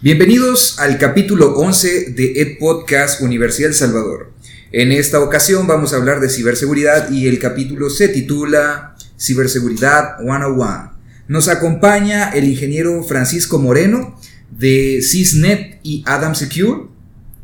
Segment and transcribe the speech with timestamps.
[0.00, 4.32] Bienvenidos al capítulo 11 de Ed Podcast Universidad El Salvador.
[4.70, 10.92] En esta ocasión vamos a hablar de ciberseguridad y el capítulo se titula Ciberseguridad 101.
[11.26, 14.16] Nos acompaña el ingeniero Francisco Moreno
[14.52, 16.82] de Cisnet y Adam Secure.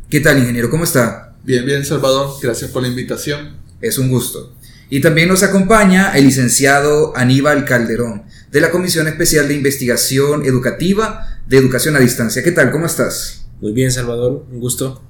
[0.09, 0.71] ¿Qué tal, ingeniero?
[0.71, 1.35] ¿Cómo está?
[1.43, 2.37] Bien, bien, Salvador.
[2.41, 3.57] Gracias por la invitación.
[3.81, 4.55] Es un gusto.
[4.91, 11.34] Y también nos acompaña el licenciado Aníbal Calderón, de la Comisión Especial de Investigación Educativa
[11.47, 12.43] de Educación a Distancia.
[12.43, 12.71] ¿Qué tal?
[12.71, 13.47] ¿Cómo estás?
[13.61, 14.47] Muy bien, Salvador.
[14.51, 15.03] Un gusto.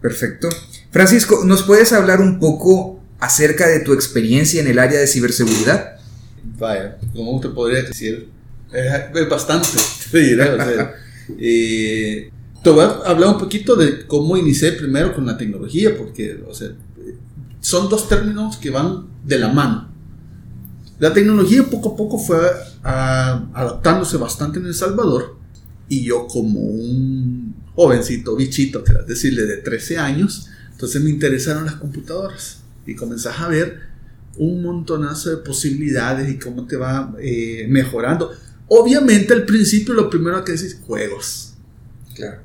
[0.00, 0.48] Perfecto.
[0.90, 5.98] Francisco, ¿nos puedes hablar un poco acerca de tu experiencia en el área de ciberseguridad?
[6.58, 8.28] Vaya, como usted podría decir,
[8.72, 9.68] es, bastante,
[10.10, 10.50] te diré.
[10.50, 10.94] O sea,
[11.38, 12.30] eh,
[12.62, 16.54] te voy a hablar un poquito de cómo inicié primero con la tecnología, porque o
[16.54, 16.68] sea,
[17.60, 19.90] son dos términos que van de la mano.
[20.98, 22.38] La tecnología poco a poco fue
[22.84, 25.39] ah, adaptándose bastante en El Salvador
[25.90, 31.74] y yo como un jovencito, bichito, querás decirle, de 13 años, entonces me interesaron las
[31.74, 33.80] computadoras y comenzás a ver
[34.38, 38.30] un montonazo de posibilidades y cómo te va eh, mejorando.
[38.68, 41.54] Obviamente al principio lo primero que decís, juegos.
[42.14, 42.40] Claro.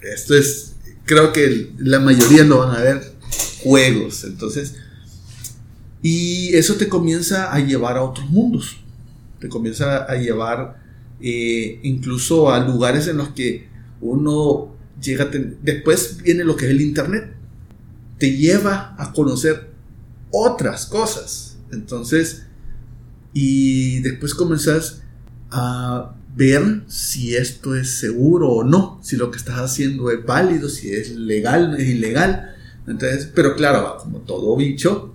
[0.00, 0.72] esto es,
[1.04, 3.12] creo que la mayoría lo van a ver,
[3.62, 4.24] juegos.
[4.24, 4.76] Entonces,
[6.00, 8.78] y eso te comienza a llevar a otros mundos.
[9.38, 10.79] Te comienza a llevar
[11.20, 13.68] eh, incluso a lugares en los que
[14.00, 15.30] uno llega a.
[15.62, 17.34] Después viene lo que es el Internet.
[18.18, 19.70] Te lleva a conocer
[20.30, 21.58] otras cosas.
[21.72, 22.46] Entonces,
[23.32, 25.02] y después comenzás
[25.50, 30.68] a ver si esto es seguro o no, si lo que estás haciendo es válido,
[30.68, 32.54] si es legal, es ilegal.
[32.86, 35.14] Entonces, pero claro, como todo bicho,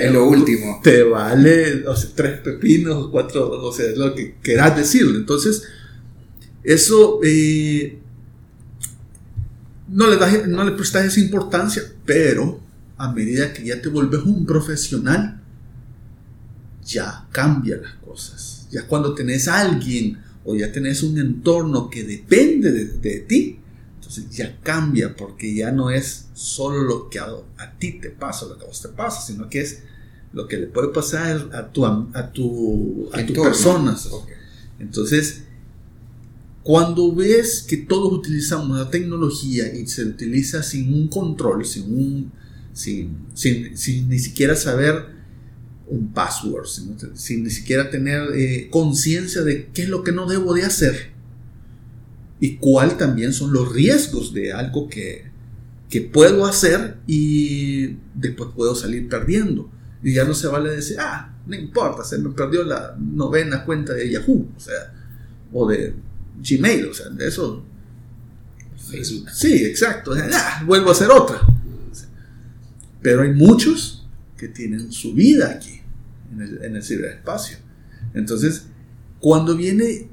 [0.00, 0.80] en lo último.
[0.82, 5.18] Te vale, tres pepinos, cuatro, o sea, es lo que quieras decirle.
[5.18, 5.62] Entonces,
[6.62, 7.20] eso
[9.88, 12.60] no, le no le prestas esa importancia, pero
[12.96, 15.40] a medida que ya te vuelves un profesional,
[16.84, 18.68] ya cambian las cosas.
[18.70, 23.58] Ya cuando tenés a alguien o ya tenés un entorno que depende de, ti,
[24.06, 27.26] entonces ya cambia porque ya no es solo lo que a,
[27.58, 29.82] a, ti te pasa, lo que a vos te pasa, sino que es
[30.32, 34.08] lo que le puede pasar a tu, a tu, a tus personas.
[34.78, 35.42] Entonces,
[36.62, 42.32] cuando ves que todos utilizamos la tecnología y se utiliza sin un control, sin, un,
[42.72, 45.16] sin, sin, ni siquiera saber
[45.88, 46.66] un password,
[47.14, 51.15] sin, ni siquiera tener eh, conciencia de qué es lo que no debo de hacer
[52.40, 55.24] y cuál también son los riesgos de algo que,
[55.88, 59.70] que puedo hacer y después puedo salir perdiendo.
[60.02, 63.94] Y ya no se vale decir, ah, no importa, se me perdió la novena cuenta
[63.94, 64.92] de Yahoo, o sea,
[65.52, 65.94] o de
[66.42, 67.64] Gmail, o sea, de eso.
[68.76, 69.30] Facebook.
[69.30, 70.12] Sí, exacto.
[70.32, 71.40] Ah, vuelvo a hacer otra.
[73.02, 75.80] Pero hay muchos que tienen su vida aquí,
[76.32, 77.58] en el, en el ciberespacio.
[78.14, 78.66] Entonces,
[79.18, 80.08] cuando viene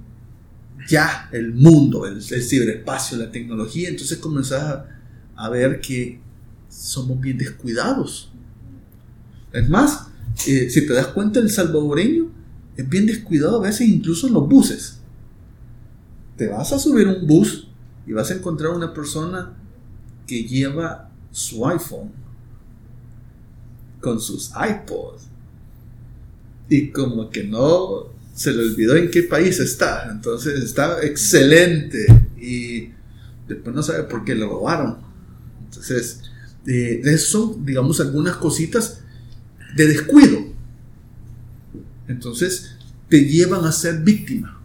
[0.87, 4.85] ya el mundo, el, ciberespacio, la tecnología, entonces comenzás a,
[5.35, 6.19] a ver que
[6.69, 8.33] somos bien descuidados
[9.53, 10.07] es más,
[10.47, 12.27] eh, si te das cuenta, el salvadoreño
[12.75, 14.99] es bien descuidado a veces, incluso en los buses.
[16.35, 17.67] Te vas a subir un bus
[18.07, 19.53] y vas a encontrar una persona
[20.25, 22.11] que lleva su iPhone
[24.01, 25.27] con sus iPods
[26.67, 30.09] y como que no se le olvidó en qué país está.
[30.11, 32.05] Entonces está excelente
[32.37, 32.89] y
[33.47, 34.97] después no sabe por qué lo robaron.
[35.65, 36.21] Entonces,
[36.65, 39.01] eh, eso son, digamos, algunas cositas
[39.75, 40.39] de descuido.
[42.07, 42.75] Entonces
[43.09, 44.59] te llevan a ser víctima.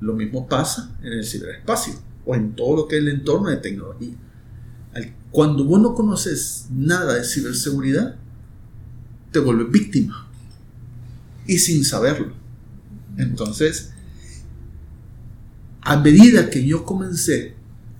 [0.00, 1.94] Lo mismo pasa en el ciberespacio
[2.24, 4.14] o en todo lo que es el entorno de tecnología.
[5.30, 8.16] Cuando vos no conoces nada de ciberseguridad,
[9.30, 10.28] te vuelves víctima
[11.46, 12.39] y sin saberlo.
[13.22, 13.92] Entonces,
[15.82, 17.54] a medida que yo comencé,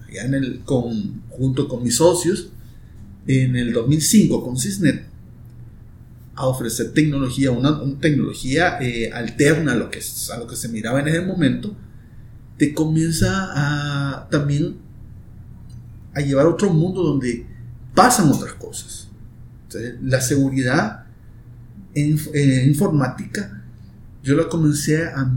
[0.08, 2.50] en el, con, junto con mis socios,
[3.26, 5.05] en el 2005 con Cisnet,
[6.34, 10.00] a ofrecer tecnología, una, tecnología eh, alterna a lo, que,
[10.32, 11.76] a lo que se miraba en ese momento,
[12.56, 14.76] te comienza a también
[16.14, 17.46] a llevar a otro mundo donde
[17.94, 19.08] pasan otras cosas.
[20.02, 21.05] la seguridad
[21.94, 22.19] en,
[22.66, 23.60] informática,
[24.22, 25.31] yo la comencé a,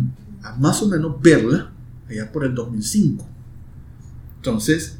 [0.43, 1.71] a, más o menos verla
[2.09, 3.25] allá por el 2005.
[4.37, 4.97] Entonces,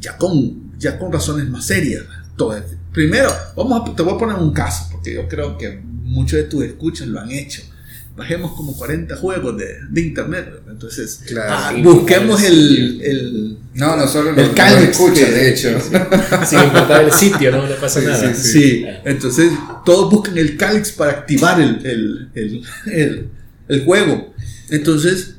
[0.00, 2.04] ya con, ya con razones más serias.
[2.92, 6.44] Primero, vamos a, te voy a poner un caso, porque yo creo que muchos de
[6.44, 7.62] tus escuchas lo han hecho.
[8.16, 10.46] Bajemos como 40 juegos de, de internet.
[10.46, 10.72] ¿verdad?
[10.72, 11.52] Entonces, Claro.
[11.54, 12.46] ah, sí, busquemos sí.
[12.46, 15.78] el, el- No, no solo El los escuchas, que- de hecho.
[16.46, 17.66] Sin importar el sitio, ¿no?
[17.68, 18.34] No pasa Sí, nada.
[18.34, 19.52] sí, Sí, entonces
[19.84, 23.28] todos buscan el Calix para activar el, el, el, el-
[23.68, 24.32] el juego.
[24.70, 25.34] Entonces,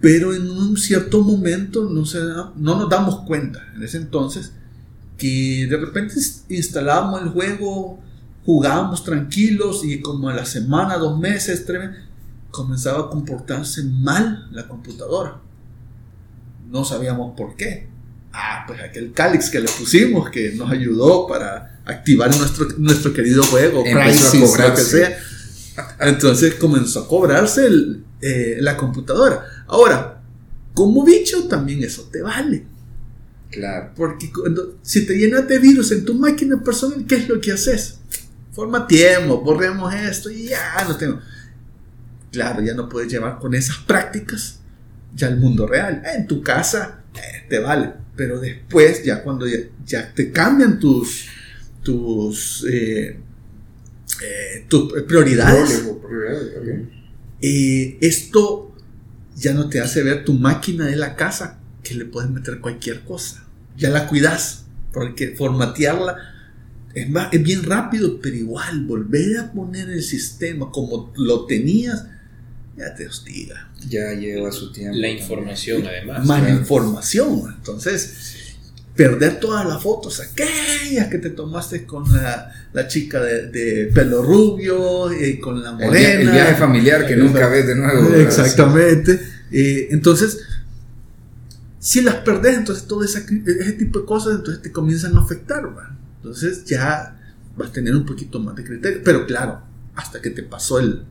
[0.00, 4.52] pero en un cierto momento no, se da- no nos damos cuenta en ese entonces
[5.16, 6.14] que de repente
[6.48, 8.02] instalábamos el juego,
[8.44, 12.04] jugábamos tranquilos y como a la semana, dos meses, tres meses,
[12.50, 15.40] comenzaba a comportarse mal la computadora.
[16.70, 17.88] No sabíamos por qué.
[18.32, 23.44] Ah, pues aquel Calix que le pusimos que nos ayudó para activar nuestro, nuestro querido
[23.44, 24.84] juego, Empezó a Crysis, lo que cobrarse.
[24.84, 25.18] sea.
[26.00, 29.44] Entonces comenzó a cobrarse el, eh, la computadora.
[29.66, 30.20] Ahora,
[30.72, 32.66] como bicho también eso te vale.
[33.50, 33.92] Claro.
[33.94, 37.52] Porque cuando, si te llenas de virus en tu máquina personal, ¿qué es lo que
[37.52, 37.98] haces?
[38.54, 41.20] Formateemos, borremos esto y ya no tengo.
[42.30, 44.60] Claro, ya no puedes llevar con esas prácticas
[45.12, 46.02] ya al mundo real.
[46.16, 51.26] En tu casa eh, te vale, pero después, ya cuando ya, ya te cambian tus,
[51.82, 53.18] tus, eh,
[54.22, 55.84] eh, tus prioridades,
[57.40, 58.72] eh, esto
[59.36, 63.00] ya no te hace ver tu máquina de la casa que le puedes meter cualquier
[63.00, 63.44] cosa.
[63.76, 66.33] Ya la cuidas, porque formatearla
[66.94, 72.06] es, más- es bien rápido, pero igual volver a poner el sistema como lo tenías,
[72.76, 73.68] ya te hostiga.
[73.88, 74.96] Ya lleva su tiempo.
[74.96, 75.18] La también.
[75.22, 76.26] información, además.
[76.26, 76.56] Más claro.
[76.58, 77.54] información.
[77.56, 78.14] Entonces,
[78.96, 84.22] perder todas las fotos aquellas que te tomaste con la, la chica de, de pelo
[84.22, 86.12] rubio y con la morena.
[86.12, 88.02] el viaje familiar que nunca ves de nuevo.
[88.08, 88.20] ¿verdad?
[88.20, 89.20] Exactamente.
[89.50, 90.38] Eh, entonces,
[91.78, 95.64] si las perdés, entonces todo esa- ese tipo de cosas, entonces te comienzan a afectar.
[95.76, 95.96] ¿va?
[96.24, 97.20] Entonces ya
[97.54, 99.02] vas a tener un poquito más de criterio.
[99.04, 99.60] Pero claro,
[99.94, 101.04] hasta que te pasó el,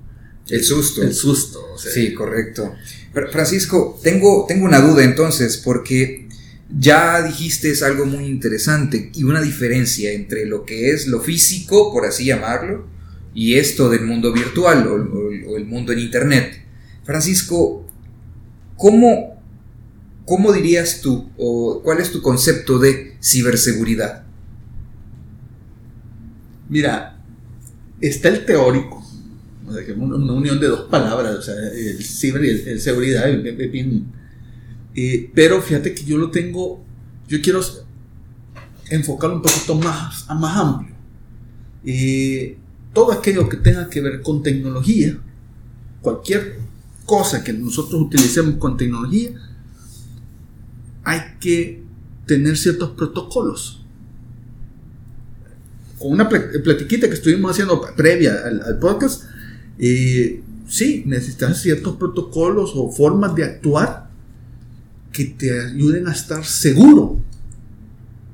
[0.49, 1.03] El susto.
[1.03, 1.63] el susto.
[1.73, 2.73] o sea, Sí, correcto.
[3.13, 6.27] Pero, Francisco, tengo, tengo una duda entonces, porque
[6.75, 11.93] ya dijiste es algo muy interesante y una diferencia entre lo que es lo físico,
[11.93, 12.87] por así llamarlo,
[13.35, 16.59] y esto del mundo virtual o, o- o el mundo en Internet.
[17.03, 17.85] Francisco,
[18.77, 19.39] ¿cómo,
[20.25, 24.22] ¿cómo dirías tú o cuál es tu concepto de ciberseguridad?
[26.69, 27.17] Mira,
[27.99, 29.03] está el teórico,
[29.67, 33.29] o sea, que una, unión de dos palabras, o sea, el ciber y el, seguridad,
[34.95, 36.83] eh, pero fíjate que yo lo tengo,
[37.27, 37.61] yo quiero
[38.89, 40.95] enfocarlo un poquito más, más amplio.
[41.85, 42.57] Eh,
[42.93, 45.17] todo aquello que tenga que ver con tecnología,
[46.01, 46.59] cualquier
[47.05, 49.31] cosa que nosotros utilicemos con tecnología,
[51.03, 51.83] hay que
[52.25, 53.82] tener ciertos protocolos
[56.07, 59.23] una pla- platiquita que estuvimos haciendo previa al, podcast,
[59.77, 64.09] sí, necesitas ciertos protocolos o formas de actuar
[65.11, 67.19] que te ayuden a estar seguro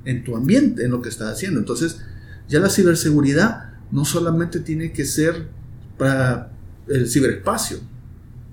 [0.05, 1.59] en tu ambiente, en lo que estás haciendo.
[1.59, 1.99] Entonces,
[2.47, 5.47] ya la ciberseguridad no solamente tiene que ser
[5.97, 6.51] para
[6.87, 7.79] el ciberespacio,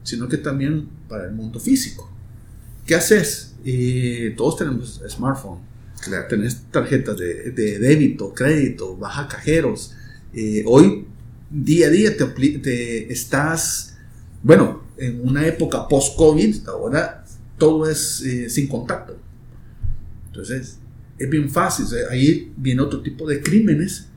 [0.02, 2.10] sino que también para el mundo físico.
[2.84, 3.54] ¿Qué haces?
[4.36, 5.60] Todos tenemos smartphone
[6.28, 9.94] Tenés tarjetas de, de débito, crédito, baja cajeros.
[10.32, 11.06] Eh, hoy,
[11.50, 13.96] día a día, te, estás,
[14.42, 17.24] bueno, en una época post-COVID, ahora
[17.58, 19.18] todo es eh, sin contacto.
[20.26, 20.78] Entonces,
[21.18, 21.86] es bien fácil.
[22.10, 24.08] ahí viene otro tipo de crímenes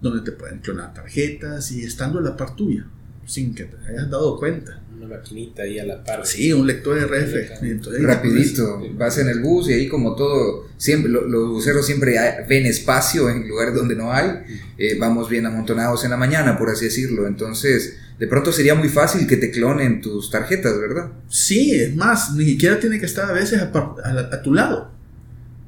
[0.00, 2.86] donde te pueden clonar tarjetas y estando a la par tuya,
[3.26, 4.82] sin que te hayas dado cuenta.
[5.00, 6.26] Una maquinita ahí a la par.
[6.26, 7.62] Sí, un lector RF.
[7.62, 12.16] entonces Rapidito, vas en el bus y ahí como todo, siempre lo- los buceros siempre
[12.48, 14.28] ven espacio en lugares donde no hay,
[14.76, 18.90] eh, vamos bien amontonados en la mañana, por así decirlo, entonces de pronto sería muy
[18.90, 21.10] fácil que te clonen tus tarjetas, ¿verdad?
[21.30, 24.90] Sí, es más, ni siquiera tiene que estar a veces a tu lado.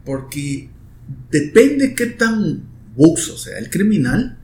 [0.05, 0.69] Porque
[1.31, 2.63] depende qué tan
[2.95, 4.37] buxo sea el criminal,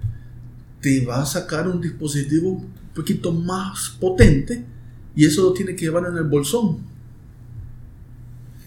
[0.80, 4.64] te va a sacar un dispositivo un poquito más potente
[5.18, 6.78] y eso lo tiene que llevar en el bolsón.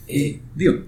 [0.06, 0.84] Eh, Digo,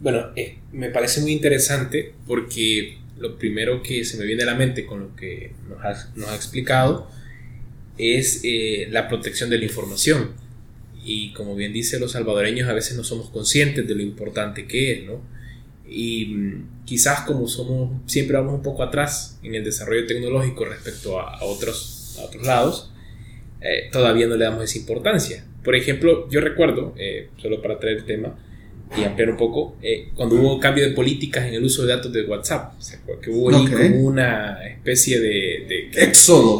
[0.00, 4.54] Bueno, eh, me parece muy interesante porque lo primero que se me viene a la
[4.54, 7.10] mente con lo que nos ha explicado
[7.98, 10.30] es eh, la protección de la información.
[11.04, 14.92] Y como bien dice, los salvadoreños a veces no somos conscientes de lo importante que
[14.92, 15.20] es, ¿no?
[15.86, 21.20] Y mm, quizás como somos, siempre vamos un poco atrás en el desarrollo tecnológico respecto
[21.20, 22.92] a, a otros, a otros lados,
[23.66, 25.44] eh, todavía no le damos esa importancia.
[25.64, 28.38] Por ejemplo, yo recuerdo, eh, solo para traer el tema,
[28.96, 32.12] y ampliar un poco, eh, cuando hubo cambio de políticas en el uso de datos
[32.12, 35.90] de WhatsApp, o sea, que hubo ahí como una especie de, de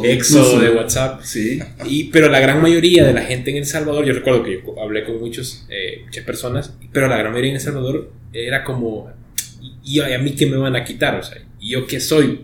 [0.03, 0.59] Éxodo.
[0.59, 1.21] de WhatsApp.
[1.23, 1.59] Sí.
[1.85, 4.81] Y, pero la gran mayoría de la gente en El Salvador, yo recuerdo que yo
[4.81, 5.65] hablé con muchos,
[6.03, 9.09] muchas personas, pero la gran mayoría en El Salvador era como,
[9.61, 11.15] ¿y y a mí qué me van a quitar?
[11.15, 12.41] O sea, ¿y yo qué soy?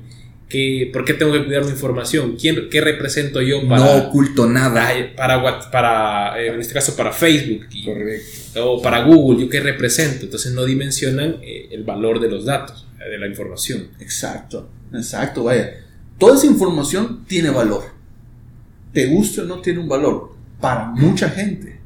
[0.50, 2.35] ¿Qué, ¿Por qué tengo que cuidar mi información?
[2.39, 4.88] ¿Quién, ¿Qué represento yo para, no oculto nada.
[5.15, 7.65] para, para, eh, en este caso, para Facebook?
[7.71, 8.73] Y- Correcto.
[8.73, 10.25] o para Google, ¿yo qué represento?
[10.25, 13.88] Entonces no dimensionan eh, el valor de los datos, de la información.
[14.00, 15.71] Exacto, exacto, vaya.
[16.19, 17.85] Toda esa información tiene valor.
[18.93, 20.33] Te guste o no tiene un valor.
[20.62, 21.79] Para mucha gente.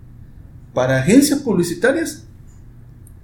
[0.74, 2.26] Para agencias publicitarias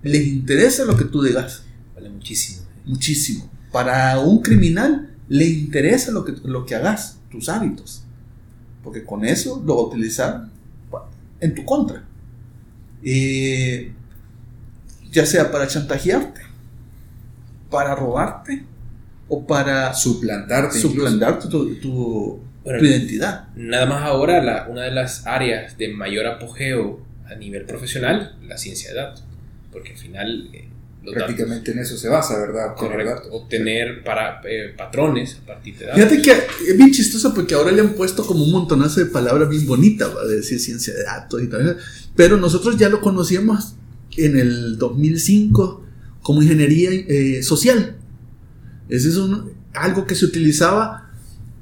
[0.01, 1.63] les interesa lo que tú digas.
[1.93, 2.65] Vale muchísimo.
[2.85, 3.51] Muchísimo.
[3.71, 8.03] Para un criminal le interesa lo que, lo que hagas, tus hábitos.
[8.83, 10.45] Porque con eso lo va a utilizar
[11.39, 12.03] en tu contra.
[13.03, 13.91] Eh,
[15.11, 16.41] ya sea para chantajearte,
[17.69, 18.63] para robarte
[19.29, 20.77] o para Suplantarte.
[20.77, 20.89] incluso.
[20.95, 23.47] suplantar tu, tu- Bueno, tu identidad.
[23.55, 28.57] Nada más ahora, la- una de las áreas de mayor apogeo a nivel profesional, la
[28.57, 29.23] ciencia de datos.
[29.71, 30.49] Porque al final
[31.03, 32.72] eh, datos, Prácticamente en eso se basa, ¿verdad?
[32.72, 36.01] Obtener correcto, obtener para, eh, patrones a partir de datos.
[36.01, 36.31] Fíjate que
[36.72, 40.10] es bien chistoso porque ahora le han puesto como un montonazo de palabras bien bonitas,
[40.15, 40.25] ¿va?
[40.25, 41.77] de decir ciencia de datos y tal.
[42.15, 43.75] Pero nosotros ya lo conocíamos
[44.17, 45.83] en el 2005
[46.22, 47.98] como ingeniería eh, social.
[48.88, 51.10] Ese es un- algo que se utilizaba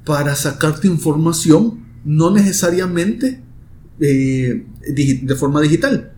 [0.04, 3.40] para sacarte información, no necesariamente
[4.00, 6.12] eh, de forma digital.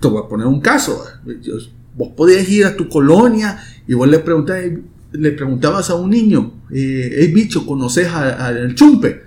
[0.00, 1.04] Te voy a poner un caso.
[1.42, 1.54] Yo-
[1.96, 4.64] Vos podías ir a tu colonia y vos le preguntabas,
[5.12, 9.22] le preguntabas a un niño, eh, bicho, ¿conoces al chumpe?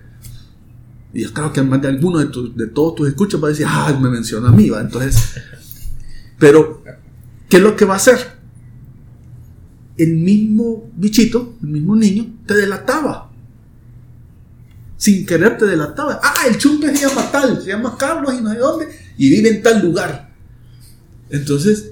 [1.13, 3.51] Y yo creo que más de alguno de, tus- de todos tus escuchas va a
[3.51, 4.81] decir, ah, me menciona a mí, ¿va?
[4.81, 5.35] Entonces,
[6.39, 6.83] pero,
[7.47, 8.17] ¿qué es lo que va a hacer?
[9.97, 13.31] El mismo bichito, el mismo niño, te delataba.
[14.97, 16.19] Sin querer te delataba.
[16.21, 19.49] Ah, el chumpe se llama tal, se llama Carlos y no sé dónde, y vive
[19.49, 20.33] en tal lugar.
[21.29, 21.91] Entonces,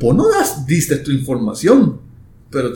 [0.00, 2.00] no das, diste tu información,
[2.50, 2.72] pero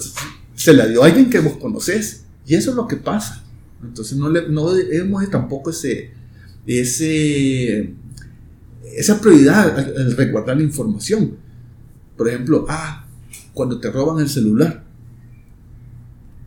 [0.55, 2.25] se la dio a alguien que vos conocés.
[2.47, 3.45] Y eso es lo que pasa.
[3.83, 6.13] Entonces no, le, no debemos de tampoco ese,
[6.67, 7.95] ese,
[8.97, 11.37] esa prioridad al resguardar la información.
[12.17, 13.07] Por ejemplo, ah,
[13.55, 14.85] cuando te roban el celular.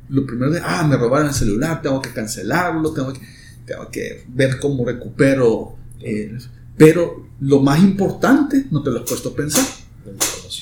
[0.09, 3.21] Lo primero es, ah, me robaron el celular, tengo que cancelarlo, tengo que,
[3.65, 5.75] tengo que ver cómo recupero.
[5.99, 6.37] eh,
[6.77, 9.63] pero lo más importante, no te lo has puesto a pensar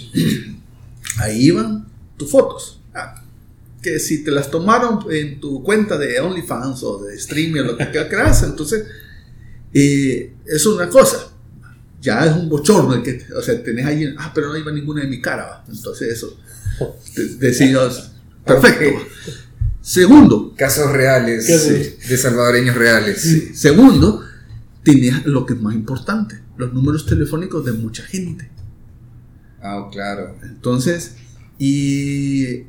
[0.01, 0.61] información.
[1.19, 1.85] ahí van
[2.17, 2.79] tus fotos.
[2.93, 3.21] Ah,
[3.81, 7.77] que si te las tomaron en tu cuenta de OnlyFans o de Stream o lo
[7.77, 8.85] que creas, entonces
[9.73, 11.29] eh, es una cosa.
[12.01, 15.01] Ya es un bochorno el que, o sea, tenés ahí, ah, pero no iba ninguna
[15.03, 15.65] de mi cara, va.
[15.73, 16.37] entonces eso,
[17.15, 18.11] de- decías,
[18.45, 19.05] perfecto.
[19.81, 21.47] Segundo, Casos reales
[22.07, 23.21] de salvadoreños reales.
[23.21, 24.21] sí, segundo,
[24.83, 28.49] tenías lo que es más importante, los números telefónicos de mucha gente.
[29.63, 30.35] Ah, claro.
[30.43, 31.15] Entonces,
[31.57, 32.63] y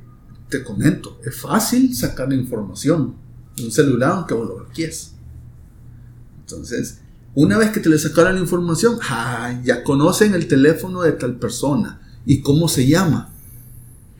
[0.48, 3.16] te comento, es fácil sacar la información
[3.56, 5.12] de un celular aunque vos lo bloquees.
[6.40, 7.00] Entonces,
[7.34, 11.36] una vez que te le sacaron la información, ah, ya conocen el teléfono de tal
[11.36, 13.32] persona y cómo se llama.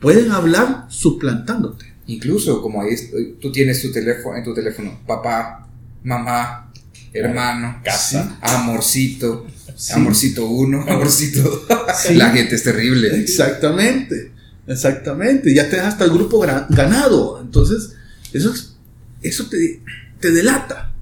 [0.01, 1.85] Pueden hablar suplantándote.
[2.07, 2.93] Incluso como ahí
[3.41, 5.67] tú tienes tu teléfono en tu teléfono, papá,
[6.03, 6.71] mamá,
[7.13, 8.37] hermano, Casa.
[8.41, 9.93] amorcito, Sí.
[9.93, 11.65] amorcito uno, amorcito.
[11.95, 12.15] Sí.
[12.15, 13.15] La gente es terrible.
[13.19, 14.31] Exactamente,
[14.67, 15.53] exactamente.
[15.53, 17.41] Ya te hasta el grupo ganado.
[17.41, 17.95] Entonces,
[18.33, 18.75] eso, es-
[19.21, 19.81] eso te,
[20.19, 20.93] te delata.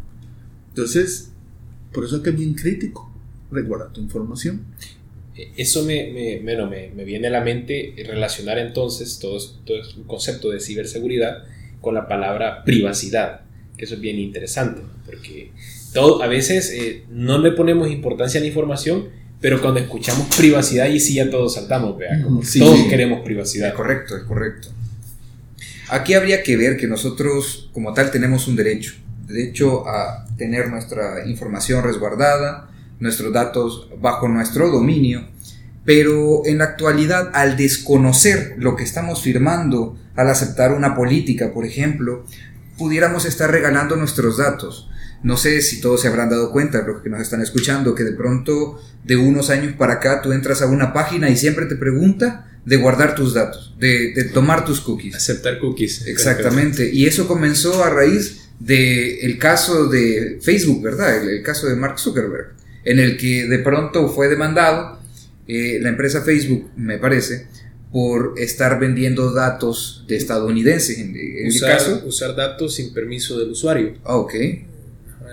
[0.70, 1.30] Entonces,
[1.94, 3.12] por eso es que es bien crítico
[3.52, 4.64] resguardar tu información.
[5.36, 9.78] Eh, Eso me, me, bueno, me, me viene a la mente relacionar entonces todo, todo
[9.98, 11.44] un concepto de ciberseguridad
[11.82, 13.42] con la palabra privacidad,
[13.78, 14.90] que eso es bien interesante, ¿no?
[15.06, 15.52] porque
[15.94, 19.06] todo, a veces eh, no le ponemos importancia a la información,
[19.42, 22.88] pero cuando escuchamos privacidad y sí ya todos saltamos, vea, como Sí, todos sí.
[22.88, 23.74] queremos Es privacidad.
[23.74, 24.70] correcto, es correcto.
[25.90, 28.94] Aquí habría que ver que nosotros como tal tenemos un derecho,
[29.28, 32.70] derecho a tener nuestra información resguardada,
[33.00, 35.28] nuestros datos bajo nuestro dominio,
[35.86, 41.66] pero en la actualidad al desconocer lo que estamos firmando, al aceptar una política, por
[41.66, 42.26] ejemplo,
[42.78, 44.90] pudiéramos estar regalando nuestros datos.
[45.24, 48.12] No sé si todos se habrán dado cuenta, los que nos están escuchando, que de
[48.12, 52.50] pronto de unos años para acá tú entras a una página y siempre te pregunta
[52.66, 55.16] de guardar tus datos, de, de tomar tus cookies.
[55.16, 56.08] Aceptar cookies.
[56.08, 56.90] Exactamente.
[56.94, 61.22] Y eso comenzó a raíz del caso de Facebook, ¿verdad?
[61.22, 62.54] El, el caso de Mark Zuckerberg,
[62.86, 65.00] en el que de pronto fue demandado
[65.48, 67.48] eh, la empresa Facebook, me parece,
[67.92, 71.00] por estar vendiendo datos de estadounidenses.
[71.00, 72.04] En, en usar, el caso.
[72.06, 73.96] usar datos sin permiso del usuario.
[74.06, 74.34] Ah, ok.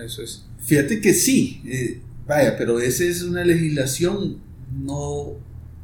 [0.03, 0.45] Eso es.
[0.63, 4.37] Fíjate que sí, eh, vaya, pero esa es una legislación
[4.71, 5.37] no,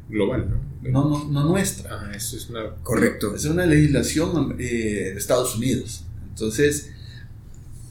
[0.08, 0.48] Global,
[0.82, 0.90] ¿no?
[0.90, 1.90] no, no, no nuestra.
[1.92, 2.74] Ah, eso es una.
[2.82, 3.34] Correcto.
[3.34, 6.04] Es una legislación eh, de Estados Unidos.
[6.30, 6.90] Entonces,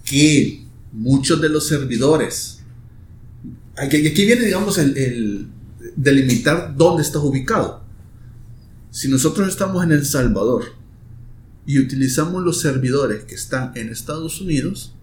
[0.03, 2.61] que muchos de los servidores,
[3.75, 5.47] aquí, aquí viene, digamos, el, el
[5.95, 7.83] delimitar dónde estás ubicado.
[8.89, 10.73] Si nosotros estamos en El Salvador
[11.67, 14.95] y utilizamos los servidores que están en Estados Unidos,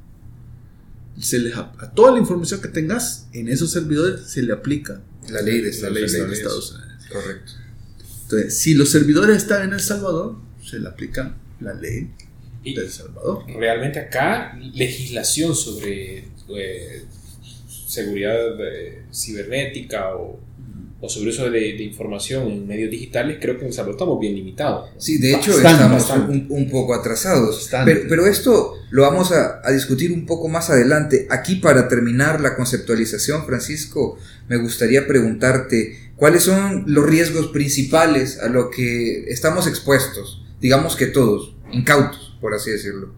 [1.21, 5.41] se les, a toda la información que tengas en esos servidores se le aplica La
[5.43, 6.39] ley de la ley Estados de Unidos.
[6.39, 6.93] Estados Unidos.
[7.13, 7.53] Correcto.
[8.23, 12.11] Entonces, si los servidores están en El Salvador, se le aplica la ley
[12.65, 13.45] Y de El Salvador.
[13.59, 17.05] realmente acá, legislación sobre eh,
[17.87, 20.41] seguridad eh, cibernética o,
[21.01, 24.35] o sobre uso de, de información en medios digitales, creo que en Salvador estamos bien
[24.35, 24.89] limitados.
[24.97, 26.33] Sí, de hecho Bastante, estamos bastante.
[26.33, 27.69] un, un poco atrasados.
[27.85, 31.27] Pero, pero esto lo vamos a, a discutir un poco más adelante.
[31.31, 38.49] Aquí para terminar la conceptualización, Francisco, me gustaría preguntarte cuáles son los riesgos principales a
[38.49, 43.13] lo que estamos expuestos, digamos que todos, incautos, por así decirlo.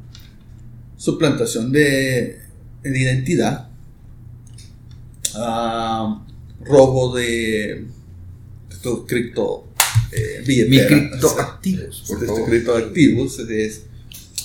[0.96, 2.40] suplantación de,
[2.82, 3.68] de identidad,
[5.34, 6.25] ah,
[6.64, 7.86] robo de,
[8.82, 9.68] tu cripto
[10.12, 12.50] eh, Mis billetera, criptoactivos, por de tus favor.
[12.50, 13.82] criptoactivos, es,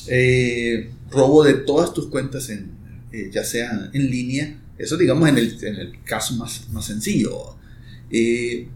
[0.07, 2.71] eh, robo de todas tus cuentas, en,
[3.11, 7.55] eh, ya sea en línea, eso digamos en el, en el caso más, más sencillo,
[8.09, 8.67] eh,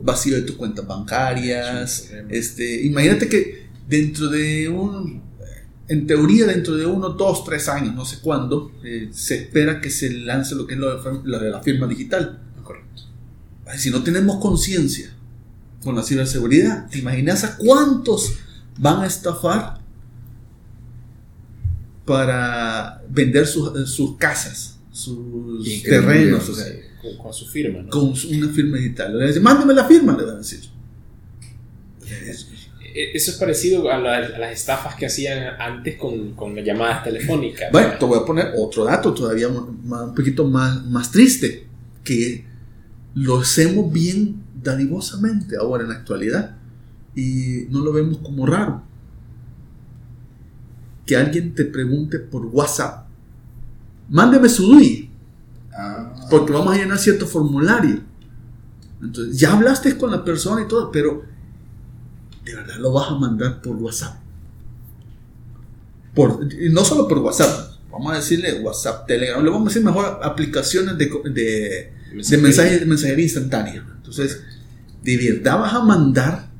[0.00, 5.22] vacío de tus cuentas bancarias, este, imagínate que dentro de un,
[5.88, 9.90] en teoría dentro de uno, dos, tres años, no sé cuándo, eh, se espera que
[9.90, 12.40] se lance lo que es lo de, lo de la firma digital.
[12.64, 13.02] Correcto.
[13.78, 15.14] Si no tenemos conciencia
[15.82, 18.32] con la ciberseguridad, ¿te imaginas a cuántos
[18.78, 19.78] van a estafar
[22.04, 26.48] para vender sus, sus casas, sus terrenos?
[26.48, 27.90] o sea, Sí, con, con su firma, ¿no?
[27.90, 29.18] con una firma digital.
[29.18, 30.60] Le dicen, mándeme la firma, le van a decir.
[32.94, 36.64] Eh, Eso es parecido a, la- a las estafas que hacían antes con, con las
[36.64, 37.70] llamadas telefónicas.
[37.72, 41.66] Bueno, te voy a poner otro dato todavía un poquito más, más triste,
[42.04, 42.44] que
[43.14, 46.56] lo hacemos bien dadivosamente ahora en la actualidad
[47.14, 48.82] y no lo vemos como raro.
[51.06, 53.06] Que alguien te pregunte por WhatsApp,
[54.08, 55.14] mándeme su DUI,
[55.76, 58.00] Ah, porque vamos a llenar cierto formulario.
[59.02, 61.24] Entonces, ya hablaste con la persona y todo, pero
[62.44, 64.16] de verdad lo vas a mandar por WhatsApp.
[66.14, 69.84] Por, y no solo por WhatsApp, vamos a decirle WhatsApp, Telegram, le vamos a decir
[69.84, 73.86] mejor aplicaciones de, de, de mensaje, de mensajería instantánea.
[73.96, 74.40] Entonces,
[75.02, 76.50] de verdad vas a mandar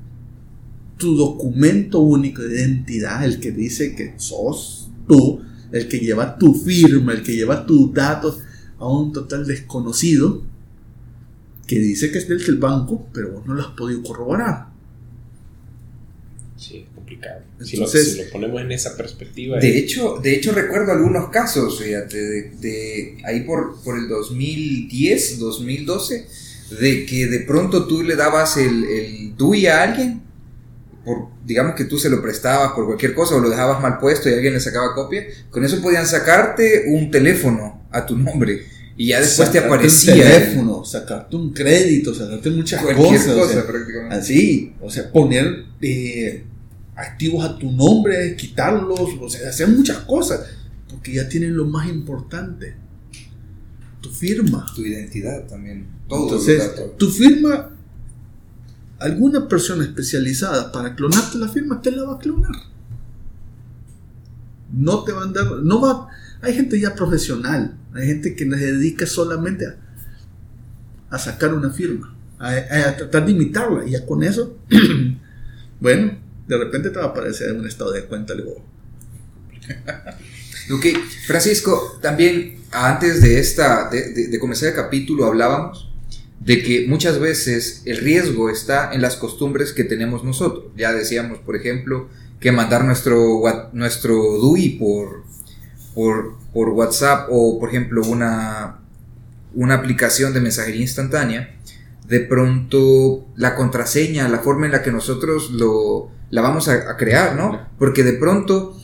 [0.97, 5.41] tu documento único de identidad, el que dice que sos tú,
[5.73, 8.39] el que lleva tu firma, el que lleva tus datos
[8.79, 10.43] a un total desconocido
[11.67, 14.69] que dice que es del banco, pero vos no lo has podido corroborar.
[16.57, 16.87] Sí,
[17.65, 19.59] Si, lo, Entonces- si lo ponemos en esa perspectiva.
[19.59, 25.39] De hecho, de hecho recuerdo algunos casos, fíjate, de, de ahí por, por el 2010,
[25.39, 26.27] 2012,
[26.81, 30.23] de que de pronto tú le dabas el, el DUI a alguien,
[31.05, 34.29] por, digamos que tú se lo prestabas por cualquier cosa o lo dejabas mal puesto
[34.29, 38.63] y alguien le sacaba copia, con eso podían sacarte un teléfono a tu nombre
[38.97, 43.29] y ya después te Sacarte aparecía un teléfono, sacarte un crédito, sacarte muchas cualquier cosas.
[43.29, 44.15] o cosa sea, prácticamente.
[44.17, 46.45] así, o sea, poner eh,
[46.97, 50.41] activos a tu nombre, quitarlos, o sea, hacer muchas cosas,
[50.89, 52.75] porque ya tienen lo más importante,
[54.01, 54.67] tu firma.
[54.75, 55.87] Tu identidad también,
[56.27, 56.63] Entonces,
[56.99, 57.71] tu firma,
[58.99, 62.53] alguna persona especializada para clonarte la firma te la va a clonar.
[64.73, 66.09] No te va a dar, no va,
[66.43, 69.77] hay gente ya profesional, hay gente que se dedica solamente a,
[71.11, 74.59] a sacar una firma, a, a- a tratar de imitarla, y ya con eso,
[75.81, 78.63] bueno, de repente te va a aparecer en un estado de cuenta luego.
[80.73, 80.87] Ok,
[81.27, 85.91] Francisco, también antes de, esta, de, de- de comenzar el capítulo hablábamos
[86.41, 90.67] de que muchas veces el riesgo está en las costumbres que tenemos nosotros.
[90.77, 92.09] Ya decíamos, por ejemplo,
[92.41, 95.25] que mandar nuestro, nuestro DUI por,
[95.95, 98.79] por, por WhatsApp o, por ejemplo, una,
[99.55, 101.54] una aplicación de mensajería instantánea,
[102.07, 106.97] de pronto la contraseña, la forma en la que nosotros lo, la vamos a, a
[106.97, 107.69] crear, ¿no?
[107.79, 108.77] Porque de pronto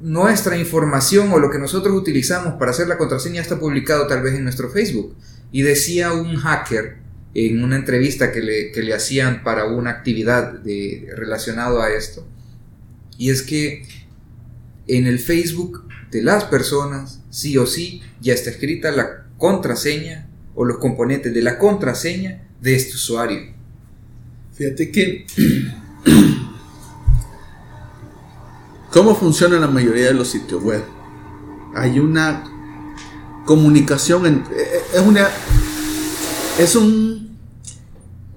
[0.00, 4.34] nuestra información o lo que nosotros utilizamos para hacer la contraseña está publicado tal vez
[4.34, 5.16] en nuestro Facebook.
[5.50, 6.98] Y decía un hacker
[7.34, 12.26] en una entrevista que le, que le hacían para una actividad de, relacionado a esto.
[13.16, 13.84] Y es que
[14.86, 20.27] en el Facebook de las personas, sí o sí, ya está escrita la contraseña
[20.58, 23.38] o los componentes de la contraseña de este usuario.
[24.54, 25.24] Fíjate que
[28.90, 30.82] ¿Cómo funciona la mayoría de los sitios web?
[31.76, 32.42] Hay una
[33.44, 35.28] comunicación, en, eh, es una,
[36.58, 37.36] es un,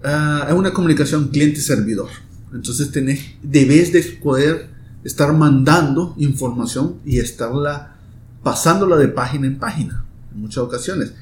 [0.03, 2.09] ah, es una comunicación cliente-servidor.
[2.53, 4.69] Entonces tenés, debes de poder
[5.03, 7.95] estar mandando información y estarla
[8.43, 11.13] pasándola de página en página en muchas ocasiones,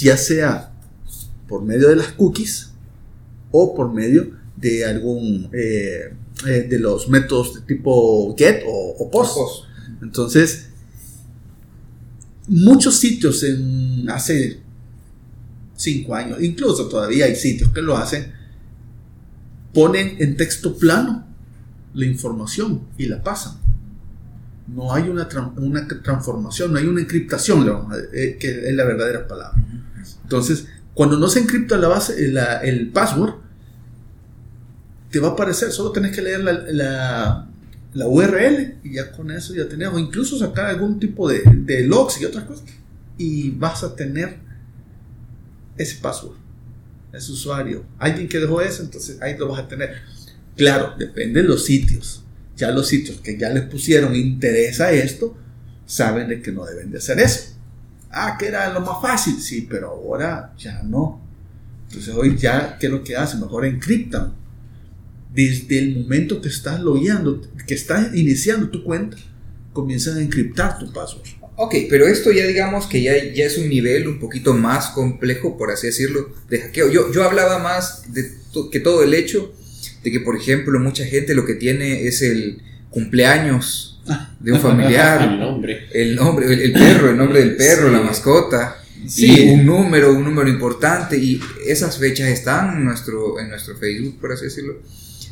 [0.00, 0.72] ya sea
[1.48, 2.70] por medio de las cookies
[3.50, 6.14] o por medio de algún eh,
[6.46, 9.64] eh, de los métodos de tipo get o, post.
[10.02, 10.70] Entonces,
[12.48, 14.60] muchos sitios en hace
[15.76, 18.32] cinco años, incluso todavía hay sitios que lo hacen,
[19.72, 21.26] ponen en texto plano
[21.94, 23.58] la información y la pasan.
[24.66, 29.62] No hay una, una transformación, no hay una encriptación, eh, que es la verdadera palabra.
[30.24, 33.34] Entonces, cuando no se encripta la base, el password,
[35.10, 37.46] te va a aparecer, solo tenés que leer la,
[37.92, 41.84] la, URL y ya con eso ya tenés, o incluso sacar algún tipo de, de
[41.86, 42.64] logs y otras cosas,
[43.16, 44.38] y vas a tener
[45.76, 46.36] ese password,
[47.12, 47.84] ese usuario.
[47.98, 49.94] Alguien que dejó eso, entonces ahí lo vas a tener.
[50.56, 52.24] Claro, depende de los sitios.
[52.56, 55.36] Ya los sitios que ya les pusieron interés a esto,
[55.86, 57.53] saben de que no deben de hacer eso.
[58.14, 61.20] Ah, que era lo más fácil, sí, pero ahora ya no.
[61.88, 63.40] Entonces hoy ya, ¿qué es lo que hacen?
[63.40, 64.34] Mejor encriptan
[65.32, 69.16] desde el momento que estás logueando, que estás iniciando tu cuenta,
[69.72, 71.28] comienzan a encriptar tu password.
[71.56, 75.56] Ok, pero esto ya digamos que ya, ya es un nivel un poquito más complejo,
[75.56, 76.90] por así decirlo, de hackeo.
[76.90, 78.32] Yo, yo hablaba más de
[78.70, 79.52] que todo el hecho
[80.02, 83.93] de que, por ejemplo, mucha gente lo que tiene es el cumpleaños
[84.40, 85.22] de un familiar.
[85.30, 85.88] el nombre.
[85.92, 88.76] El nombre, el, perro, el nombre del perro, la mascota.
[89.06, 89.44] Sí.
[89.44, 91.16] Y un número, un número importante.
[91.16, 94.76] Y esas fechas están en nuestro, en nuestro Facebook, por así decirlo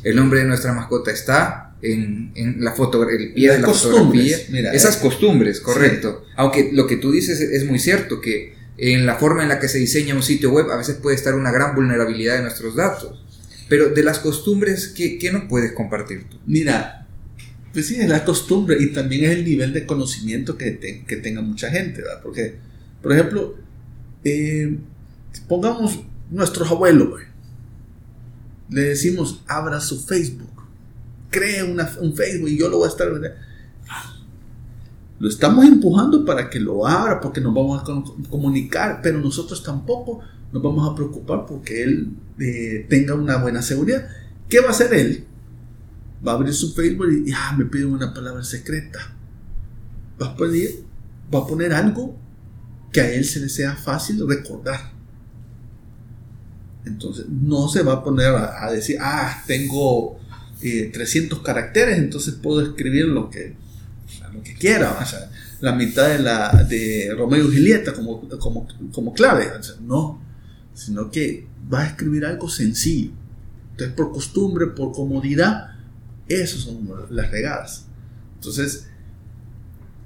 [0.03, 4.37] el nombre de nuestra mascota está en, en la foto, el pie de la fotografía.
[4.73, 6.25] Esas costumbres, correcto.
[6.35, 9.67] Aunque lo que tú dices es muy cierto, que en la forma en la que
[9.67, 13.23] se diseña un sitio web a veces puede estar una gran vulnerabilidad de nuestros datos.
[13.69, 16.37] Pero de las costumbres, ¿qué, qué nos puedes compartir tú?
[16.45, 17.02] Mira,
[17.73, 21.41] pues sí, es la costumbre y también es el nivel de conocimiento que, que tenga
[21.41, 22.21] mucha gente, ¿verdad?
[22.21, 22.55] Porque,
[23.01, 23.55] por ejemplo,
[24.23, 24.77] eh,
[25.47, 27.33] pongamos nuestros abuelos, güey
[28.73, 30.49] le decimos, abra su Facebook,
[31.29, 33.07] cree un Facebook y yo lo voy a estar...
[35.19, 40.19] Lo estamos empujando para que lo abra, porque nos vamos a comunicar, pero nosotros tampoco
[40.51, 42.09] nos vamos a preocupar porque él
[42.39, 44.07] eh, tenga una buena seguridad.
[44.49, 45.25] ¿Qué va a hacer él?
[46.25, 48.99] Va a abrir su Facebook y ah, me pide una palabra secreta.
[50.21, 50.69] Va a, poner,
[51.33, 52.17] va a poner algo
[52.91, 54.93] que a él se le sea fácil recordar.
[56.85, 60.19] Entonces, no se va a poner a, decir, ah, tengo
[60.61, 63.55] 300 eh, caracteres, entonces puedo escribir lo que,
[64.33, 64.97] lo que quiera.
[65.01, 65.29] O sea,
[65.61, 69.49] la mitad de, la, de Romeo y Julieta como, como, como clave.
[69.81, 70.21] no,
[70.73, 73.11] sino que va a escribir algo sencillo.
[73.71, 75.72] Entonces, por costumbre, por comodidad,
[76.27, 77.87] esas son las regadas.
[78.35, 78.87] Entonces,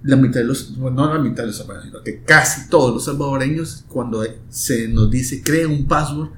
[0.03, 3.05] la mitad de los, no la mitad de los salvadoreños, sino que casi todos los
[3.05, 6.29] salvadoreños, cuando se nos dice crea un password,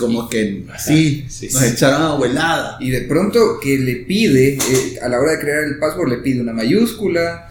[0.00, 2.78] como que sí, nos echaron abuelada.
[2.80, 6.16] Y de pronto que le pide, eh, a la hora de crear el password, le
[6.18, 7.50] pide una mayúscula,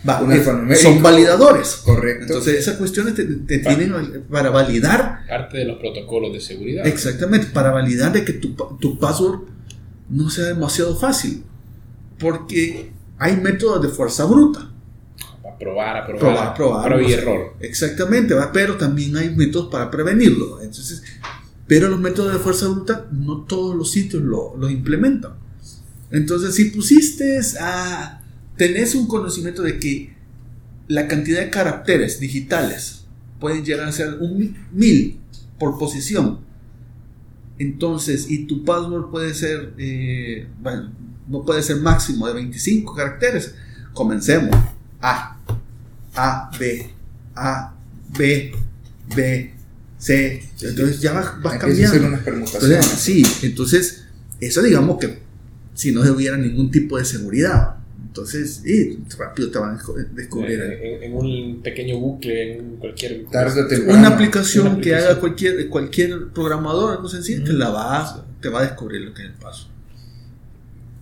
[0.75, 1.81] Son validadores.
[1.85, 2.23] Correcto.
[2.23, 3.23] Entonces esas cuestiones te,
[3.59, 5.25] tienen para validar.
[5.27, 6.85] Parte de los protocolos de seguridad.
[6.85, 9.41] Exactamente, para validar de que tu, tu password
[10.09, 11.43] no sea demasiado fácil.
[12.17, 14.69] Porque hay métodos de fuerza bruta
[15.59, 17.53] probar, a probar, probar, y error.
[17.59, 20.62] Exactamente, pero también hay métodos para prevenirlo.
[20.62, 21.03] Entonces,
[21.69, 25.34] pero los métodos de fuerza bruta no todos los sitios lo, lo implementan.
[26.10, 28.23] Entonces, si pusiste a...
[28.58, 30.15] tenés un conocimiento de que
[30.88, 33.05] la cantidad de caracteres digitales
[33.39, 35.19] pueden llegar a ser un mil
[35.60, 36.39] por posición.
[37.60, 40.47] Entonces, y tu password puede ser, eh,
[41.27, 43.53] no puede ser máximo de 25 caracteres.
[43.93, 44.55] Comencemos.
[45.01, 45.38] A,
[46.15, 46.89] A, B,
[47.36, 47.75] A,
[48.17, 48.53] B,
[49.15, 49.58] B,
[49.99, 50.41] C.
[50.62, 52.07] Entonces ya vas, vas cambiando.
[52.07, 52.85] unas permutaciones.
[52.85, 54.05] sí, entonces
[54.41, 55.19] eso digamos que
[55.75, 57.75] si no hubiera ningún tipo de seguridad.
[58.07, 60.59] Entonces, y rápido te van a descu- descubrir.
[60.59, 63.25] Eh, en, en un pequeño bucle, en cualquier.
[63.27, 63.99] Tarde temprano.
[63.99, 65.12] una aplicación una que aplicación.
[65.12, 69.13] haga cualquier, cualquier programador, algo sencillo, te, la va, a- te va a descubrir lo
[69.13, 69.67] que es el paso.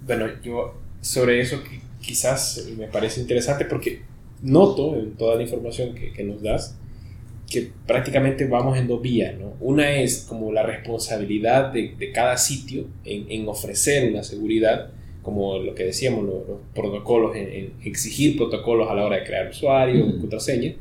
[0.05, 4.01] Bueno, yo sobre eso qui- quizás me parece interesante porque
[4.41, 6.75] noto en toda la información que, que nos das
[7.49, 9.53] que prácticamente vamos en dos vías, ¿no?
[9.59, 14.89] Una es como la responsabilidad de, de cada sitio en, en ofrecer una seguridad,
[15.23, 19.23] como lo que decíamos, los, los protocolos, en, en exigir protocolos a la hora de
[19.23, 20.75] crear usuarios, contraseñas,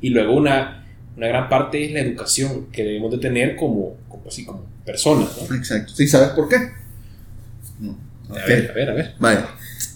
[0.00, 4.28] y luego una, una gran parte es la educación que debemos de tener como, como,
[4.28, 5.56] así, como personas, ¿no?
[5.56, 5.94] Exacto.
[5.94, 6.56] ¿Sí sabes por qué?
[7.78, 7.96] No.
[8.30, 9.14] A ver, a ver, a ver.
[9.18, 9.40] Vale.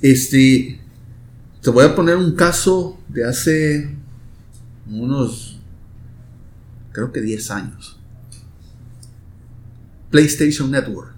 [0.02, 0.78] Este.
[1.62, 3.88] Te voy a poner un caso de hace
[4.90, 5.53] unos.
[6.94, 7.98] Creo que 10 años.
[10.11, 11.12] PlayStation Network.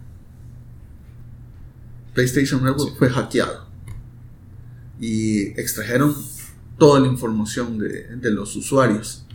[2.15, 3.67] PlayStation Network fue hackeado.
[4.99, 6.17] Y extrajeron
[6.79, 9.27] toda la información de, de los usuarios.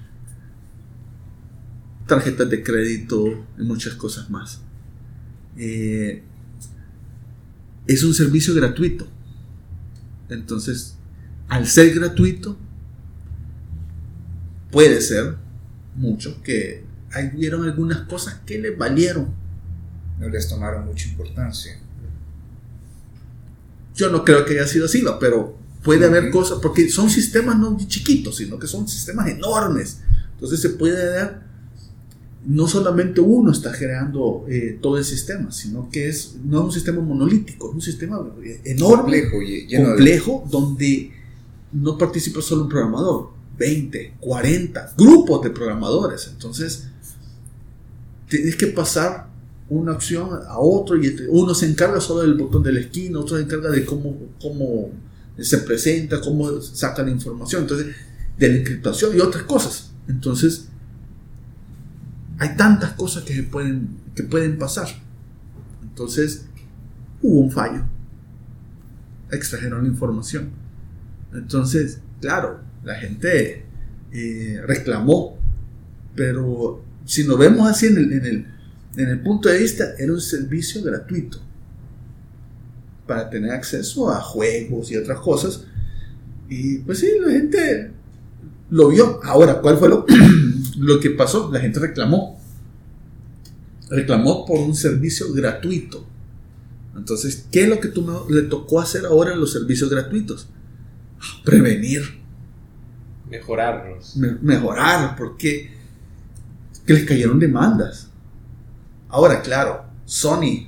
[2.07, 3.23] Tarjetas de crédito
[3.59, 4.61] y muchas cosas más.
[5.57, 6.23] Eh,
[7.85, 9.07] es un servicio gratuito.
[10.27, 10.97] Entonces,
[11.49, 12.57] al ser gratuito,
[14.71, 15.37] puede ser
[15.95, 19.27] mucho que hay vieron algunas cosas que les valieron.
[20.19, 21.77] No les tomaron mucha importancia.
[23.95, 25.19] Yo no creo que haya sido así, ¿va?
[25.19, 29.99] pero puede haber cosas, porque son sistemas no chiquitos, sino que son sistemas enormes.
[30.33, 31.43] Entonces se puede dar,
[32.45, 36.71] no solamente uno está creando eh, todo el sistema, sino que es, no es un
[36.71, 39.29] sistema monolítico, es un sistema eh, enorme.
[39.29, 39.95] Complejo lleno de.
[39.95, 41.11] complejo donde
[41.73, 46.27] no participa solo un programador, 20, 40 grupos de programadores.
[46.31, 46.87] Entonces,
[48.27, 49.27] tienes que pasar
[49.69, 53.37] una opción a otro y uno se encarga solo del botón de la esquina, otro
[53.37, 54.89] se encarga de cómo, cómo
[55.37, 57.95] se presenta, cómo saca la información, entonces,
[58.35, 59.91] de la encriptación y otras cosas.
[60.07, 60.67] Entonces,
[62.39, 64.87] hay tantas cosas que, pueden, que pueden pasar.
[65.83, 66.45] Entonces,
[67.21, 67.83] hubo un fallo.
[69.31, 70.49] Extrajeron la información.
[71.31, 73.65] Entonces, claro, la gente
[74.11, 75.37] eh, reclamó,
[76.15, 78.45] pero si nos vemos así en el, en, el,
[78.97, 81.39] en el punto de vista, era un servicio gratuito
[83.07, 85.65] para tener acceso a juegos y otras cosas.
[86.49, 87.91] Y pues sí, la gente
[88.69, 89.19] lo vio.
[89.23, 90.05] Ahora, ¿cuál fue lo,
[90.77, 91.51] lo que pasó?
[91.51, 92.39] La gente reclamó.
[93.89, 96.07] Reclamó por un servicio gratuito.
[96.95, 100.47] Entonces, ¿qué es lo que tú le tocó hacer ahora en los servicios gratuitos?
[101.43, 102.20] Prevenir,
[103.31, 104.15] Mejorarlos.
[104.17, 105.71] me- mejorar, porque
[106.85, 108.09] que les cayeron demandas.
[109.09, 110.67] Ahora, claro, Sony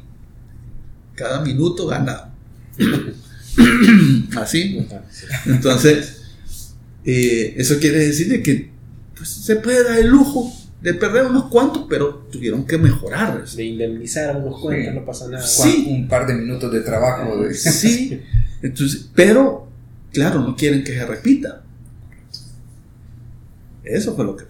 [1.16, 2.30] cada minuto gana.
[4.38, 4.86] Así.
[5.46, 6.22] Entonces,
[7.06, 8.72] eh, eso quiere decir de que
[9.16, 13.46] pues, se puede dar el lujo de perder unos cuantos, pero tuvieron que mejorar.
[13.46, 14.92] De indemnizar a unos cuantos, Sí.
[15.00, 15.46] no pasa nada.
[15.46, 15.86] Sí.
[15.90, 17.44] Un par de minutos de trabajo.
[17.44, 18.22] de- Sí,
[18.62, 19.68] entonces, pero
[20.12, 21.63] claro, no quieren que se repita.
[23.84, 24.46] Eso fue lo que.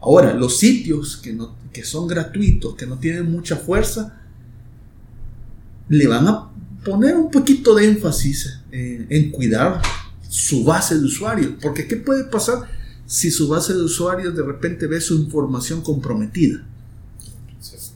[0.00, 4.20] Ahora, los sitios que, no, que son gratuitos, que no tienen mucha fuerza,
[5.88, 6.50] le van a
[6.84, 9.80] poner un poquito de énfasis en, en cuidar
[10.28, 11.52] su base de usuarios.
[11.60, 12.68] Porque, ¿qué puede pasar
[13.06, 16.64] si su base de usuarios de repente ve su información comprometida?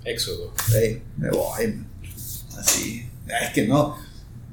[0.07, 0.53] Éxodo.
[1.17, 1.67] Me voy.
[1.67, 1.87] man.
[2.57, 3.05] Así.
[3.27, 3.97] Es que no.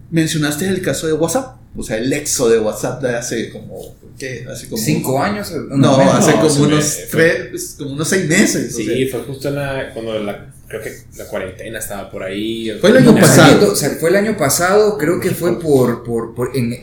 [0.10, 1.58] Mencionaste el caso de WhatsApp.
[1.76, 3.96] O sea, el exo de WhatsApp de hace como.
[4.18, 4.46] ¿Qué?
[4.50, 4.82] Hace como.
[4.82, 5.52] ¿Cinco años?
[5.70, 8.74] No, hace no, como unos fue- tres, como unos seis meses.
[8.74, 9.08] o Sí, sea.
[9.12, 12.72] fue justo en la, cuando la, creo que la cuarentena estaba por ahí.
[12.80, 13.72] Fue el año pasado.
[13.72, 16.78] O sea, fue el año pasado, creo que fue por, por, por en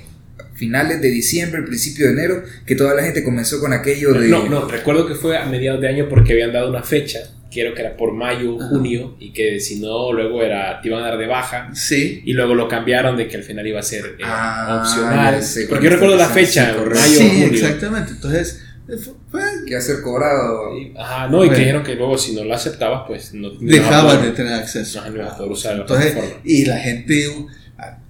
[0.54, 4.28] finales de diciembre, principio de enero, que toda la gente comenzó con aquello de...
[4.28, 7.20] No, no, recuerdo que fue a mediados de año porque habían dado una fecha,
[7.50, 8.68] creo que era por mayo, Ajá.
[8.68, 11.70] junio, y que si no, luego era, te iban a dar de baja.
[11.74, 12.22] Sí.
[12.24, 15.42] Y luego lo cambiaron de que al final iba a ser eh, Ah, opcional.
[15.42, 17.46] sé, Porque yo recuerdo la sí, fecha, sí, mayo, sí, junio.
[17.48, 18.12] exactamente.
[18.12, 18.62] Entonces,
[19.30, 20.76] fue- que hacer cobrado.
[20.78, 23.54] Y- Ajá, no, y que dijeron que luego si no lo aceptabas, pues no no
[23.56, 24.98] a dejaban de tener acceso.
[25.00, 26.40] Ajá, no ibas a poder usar la Entonces, plataforma.
[26.44, 27.48] y la gente uh,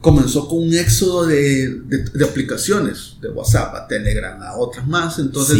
[0.00, 5.18] comenzó con un éxodo de, de- de aplicaciones, de WhatsApp a Telegram, a otras más.
[5.18, 5.56] Entonces.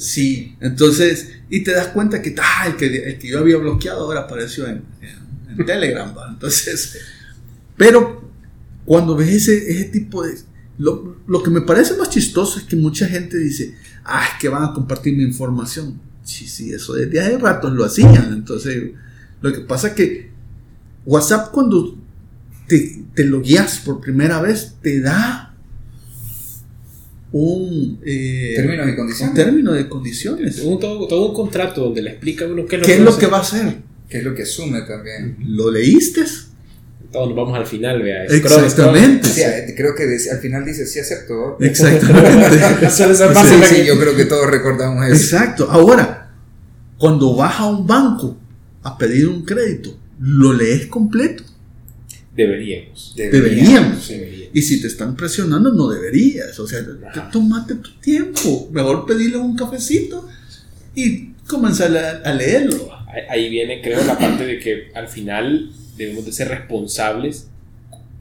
[0.00, 4.00] Sí, entonces, y te das cuenta que, ah, el que, el que yo había bloqueado
[4.04, 6.28] ahora apareció en, en- en Telegram, ¿va?
[6.30, 6.98] entonces,
[7.76, 8.30] pero
[8.84, 10.34] cuando ves ese, ese tipo de...
[10.78, 14.48] Lo, lo que me parece más chistoso es que mucha gente dice, ah, es que
[14.50, 15.98] van a compartir mi información.
[16.22, 18.90] Sí, sí, eso desde hace rato lo hacían, entonces,
[19.40, 20.30] lo que pasa es que
[21.06, 21.96] WhatsApp cuando
[22.66, 25.54] te, te lo guías por primera vez, te da
[27.32, 29.30] un, eh, Términos y condiciones.
[29.30, 30.58] un término de condiciones.
[30.60, 32.98] Un- todo, todo un contrato donde le explica a uno qué es lo ¿Qué que
[32.98, 33.32] es lo va a que hacer.
[33.32, 33.76] va a hacer?
[34.08, 35.36] Que es lo que asume también.
[35.40, 36.22] ¿Lo leíste?
[37.12, 38.24] Todos nos vamos al final, vea.
[38.24, 39.28] Exactamente.
[39.28, 41.56] Sí, eh, creo que al final dice sí acepto.
[41.60, 42.58] Exactamente.
[42.90, 45.14] Sí, yo creo que todos recordamos eso.
[45.14, 45.68] Exacto.
[45.70, 46.32] Ahora,
[46.98, 48.36] cuando vas a un banco
[48.82, 51.42] a pedir un crédito, ¿lo lees completo?
[52.36, 53.14] Deberíamos.
[53.16, 54.08] Deberíamos.
[54.08, 54.50] Deberíamos.
[54.52, 56.58] Y si te están presionando, no deberías.
[56.60, 57.30] O sea, te- Ajá.
[57.30, 58.68] tómate tu tiempo.
[58.72, 60.28] Mejor pedirle un cafecito
[60.94, 62.88] y comenzar a, a leerlo.
[63.08, 67.48] Ahí- Ahí viene, creo, la parte de que al final debemos de ser responsables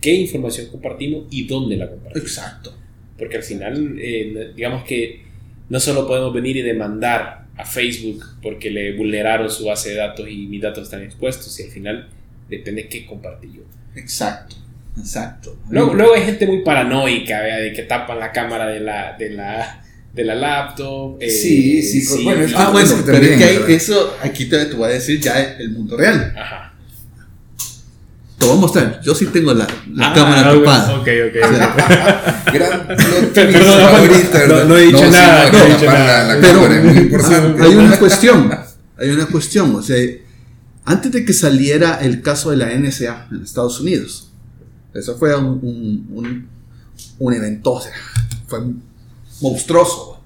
[0.02, 2.28] qué información compartimos y dónde la compartimos.
[2.30, 2.74] Exacto.
[3.18, 5.24] Porque al final, eh, digamos que
[5.70, 10.28] no solo podemos venir y demandar a Facebook porque le vulneraron su base de datos
[10.30, 12.10] y mis datos están expuestos, y al final
[12.50, 13.62] depende qué compartí yo.
[13.96, 14.56] Exacto.
[14.98, 15.58] Exacto.
[15.70, 17.58] Luego, luego hay gente muy paranoica, ¿vea?
[17.58, 21.18] de que tapan la cámara de la, de la, de la laptop.
[21.20, 24.66] eh, Sí, sí, bueno, es- Ah, bueno, pero también, es que hay- eso aquí te,
[24.66, 26.34] te voy a decir ya el mundo real.
[26.38, 26.74] Ajá.
[28.38, 29.02] Te voy a mostrar.
[29.04, 30.96] Yo sí tengo la, la Ah, cámara ok, tapada.
[31.00, 31.36] Ok, ok.
[32.54, 32.88] Gran
[33.34, 34.66] Perdón, ahorita, no, ¿verdad?
[34.66, 36.24] no he dicho sí, nada, no he dicho nada.
[36.28, 37.64] La, la Pero- cámara, es muy importante.
[37.64, 38.58] Hay una cuestión.
[38.98, 39.76] Hay una cuestión.
[39.76, 39.98] O sea,
[40.86, 44.32] antes de que saliera el caso de la NSA en Estados Unidos,
[44.94, 46.48] eso fue un, un, un,
[47.20, 47.92] un evento, o sea,
[48.48, 48.60] fue
[49.42, 50.22] monstruoso.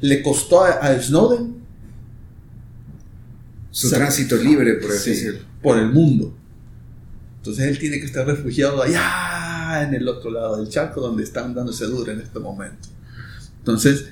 [0.00, 1.54] Le costó a, a Snowden
[3.70, 5.40] Su tránsito libre, por así Sí, decirlo.
[5.62, 6.34] por el mundo.
[7.38, 11.54] Entonces él tiene que estar refugiado allá en el otro lado del charco donde están
[11.54, 12.88] dándose duro en este momento.
[13.58, 14.06] Entonces,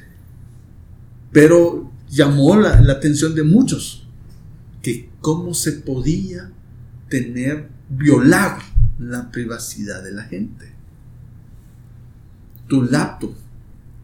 [1.33, 4.04] pero llamó la, la atención de muchos
[4.85, 6.51] que cómo se podía
[7.09, 8.59] tener, violar
[9.01, 10.67] la privacidad de la gente.
[12.69, 13.35] Tu laptop.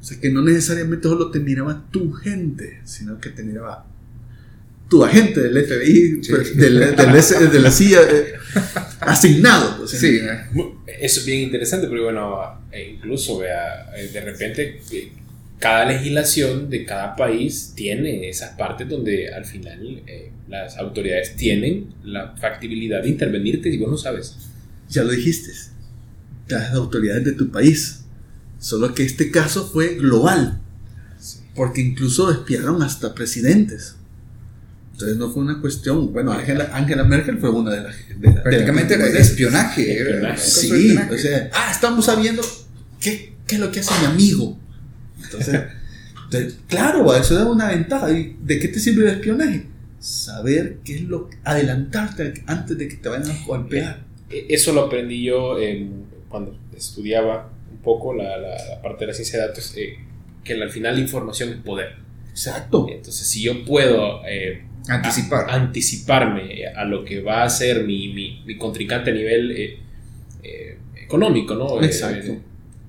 [0.01, 3.87] O sea, que no necesariamente solo te miraba tu gente, sino que te miraba
[4.89, 6.33] tu agente del FBI, Sí.
[6.57, 8.33] del- del S- de la CIA eh,
[9.01, 9.79] asignado.
[9.79, 10.19] pues, Sí.
[11.01, 12.39] Eso es bien interesante, pero bueno,
[12.73, 15.13] eh, incluso vea, eh, de repente eh,
[15.61, 21.95] cada legislación de cada país tiene esas partes donde al final eh, las autoridades tienen
[22.03, 24.37] la factibilidad de intervenirte y vos no sabes.
[24.89, 25.53] Ya lo dijiste.
[26.49, 28.01] Las autoridades de tu país.
[28.59, 30.61] Solo que este caso fue global.
[31.55, 33.97] Porque incluso espiaron hasta presidentes.
[34.93, 36.13] Entonces no fue una cuestión.
[36.13, 37.95] Bueno, Angela, Angela Merkel fue una de las.
[38.19, 39.83] de la- Prácticamente de era las- espionaje.
[39.83, 41.15] de Sí, espionaje.
[41.15, 42.43] o sea, ah, estamos sabiendo
[43.01, 44.59] qué, qué es lo que hace mi amigo.
[45.33, 45.61] Entonces,
[46.25, 48.11] entonces, claro, eso da una ventaja.
[48.11, 49.65] ¿Y ¿De qué te sirve el espionaje?
[49.99, 54.01] Saber qué es lo adelantarte antes de que te vayan a golpear.
[54.31, 55.89] Eh, Eso lo aprendí yo eh,
[56.29, 59.97] cuando estudiaba un poco la, la- la parte de la ciencia de datos, eh,
[60.45, 61.97] que al final la información es poder.
[62.31, 62.87] Exacto.
[62.89, 65.51] Entonces, si yo puedo eh, Anticipar.
[65.51, 69.79] a- anticiparme a lo que va a ser mi, mi, mi contrincante a nivel eh,
[71.03, 71.83] económico, ¿no?
[71.83, 72.37] Exacto.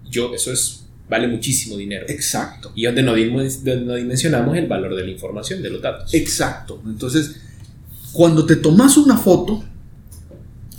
[0.09, 2.05] yo, eso es, vale muchísimo dinero.
[2.07, 2.71] Exacto.
[2.73, 6.13] Y donde no, donde no dimensionamos el valor de la información, de los datos.
[6.13, 6.81] Exacto.
[6.85, 7.35] Entonces,
[8.13, 9.61] cuando te tomas una foto,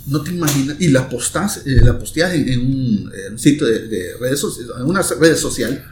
[0.06, 3.66] no te imaginas, y la postas, eh, la posteas en, en un, en un sitio
[3.66, 5.84] de, de redes sociales, en una red social,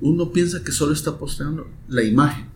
[0.00, 2.46] uno piensa que solo está posteando la imagen,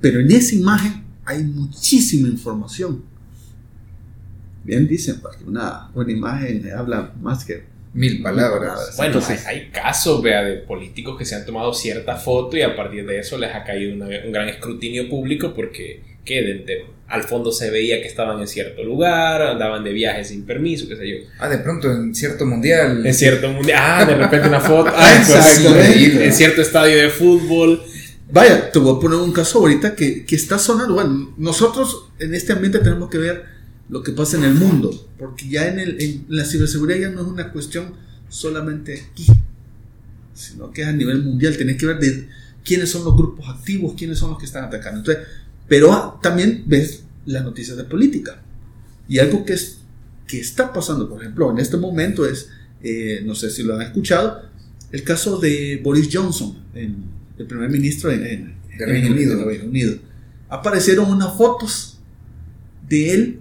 [0.00, 3.04] pero en esa imagen hay muchísima información.
[4.64, 8.94] Bien dicen, para que una, una imagen habla más que Mil palabras.
[8.96, 12.62] Bueno, Entonces- hay, hay casos vea, de políticos que se han tomado cierta foto y
[12.62, 16.54] a partir de eso les ha caído una- un gran escrutinio público porque que de-
[16.64, 20.88] de- al fondo se veía que estaban en cierto lugar, andaban de viaje sin permiso,
[20.88, 21.16] qué sé yo.
[21.38, 23.04] Ah, de pronto en cierto mundial.
[23.04, 27.82] En cierto mundial, ah, de repente una foto, ah, Exacto, en cierto estadio de fútbol.
[28.30, 30.94] Vaya, te voy a poner un caso ahorita que, que está sonando.
[30.94, 33.44] Bueno, nosotros en este ambiente tenemos que ver
[33.88, 37.20] lo que pasa en el mundo, porque ya en, el, en la ciberseguridad ya no
[37.22, 37.92] es una cuestión
[38.28, 39.26] solamente aquí,
[40.34, 41.56] sino que es a nivel mundial.
[41.56, 42.28] Tienes que ver de
[42.64, 45.00] quiénes son los grupos activos, quiénes son los que están atacando.
[45.00, 45.24] Entonces,
[45.68, 48.40] pero ah, también ves las noticias de política.
[49.08, 49.78] Y algo que, es,
[50.26, 52.48] que está pasando, por ejemplo, en este momento es,
[52.82, 54.42] eh, no sé si lo han escuchado,
[54.90, 59.64] el caso de Boris Johnson, en- el primer ministro en, en- Reino en- de Reino
[59.66, 59.98] Unido.
[60.48, 61.98] Aparecieron unas fotos
[62.88, 63.40] de él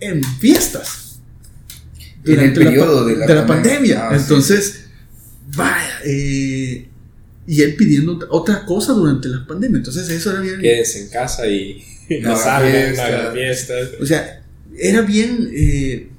[0.00, 1.20] en fiestas.
[2.24, 3.46] En el la periodo pa- de la pandemia.
[3.46, 4.08] pandemia.
[4.08, 4.22] Ah, sí.
[4.22, 4.84] Entonces,
[5.56, 6.88] vaya, eh,
[7.46, 9.78] y él pidiendo otra- cosa durante la pandemia.
[9.78, 10.60] Entonces, eso era bien.
[10.60, 11.82] Quédense en casa y
[12.22, 13.06] No no salgan, no fiestas.
[13.12, 13.88] hagan fiestas.
[14.00, 14.42] O sea,
[14.78, 16.10] era bien eh,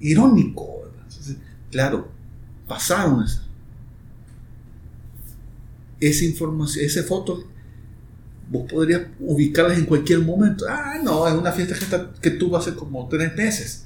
[0.00, 0.90] irónico.
[1.70, 2.10] claro,
[2.68, 3.24] pasaron.
[3.24, 3.42] eso.
[6.00, 7.44] esa información, esa foto,
[8.48, 10.64] vos podrías ubicarlas en cualquier momento.
[10.68, 13.84] Ah, no, es una fiesta que, está- que tuvo hace como tres meses.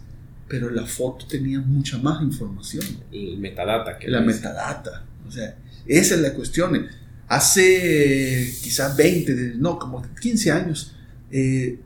[0.49, 2.85] Pero la foto tenía mucha más información.
[3.13, 5.05] El metadata que La metadata.
[5.27, 5.57] O sea,
[5.87, 6.87] esa es la cuestión.
[7.29, 10.93] Hace quizás 20, de- no, como 15 años,
[11.31, 11.79] eh,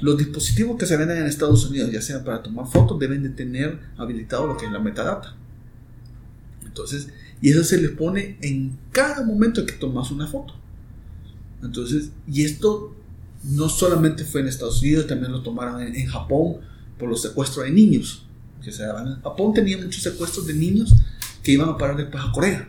[0.00, 3.30] los dispositivos que se venden en Estados Unidos, ya sea para tomar fotos, deben de
[3.30, 5.34] tener habilitado lo que es la metadata.
[6.64, 7.08] Entonces,
[7.40, 10.54] y eso se les pone en cada momento que tomas una foto.
[11.66, 12.94] Entonces, y esto
[13.44, 16.56] no solamente fue en Estados Unidos, también lo tomaron en, en Japón
[16.98, 18.22] por los secuestros de niños.
[18.62, 19.20] Que se daban.
[19.22, 20.92] Japón tenía muchos secuestros de niños
[21.42, 22.68] que iban a parar después a Corea.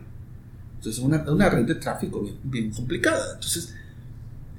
[0.76, 3.34] Entonces, una, una red de tráfico bien, bien complicada.
[3.34, 3.74] Entonces,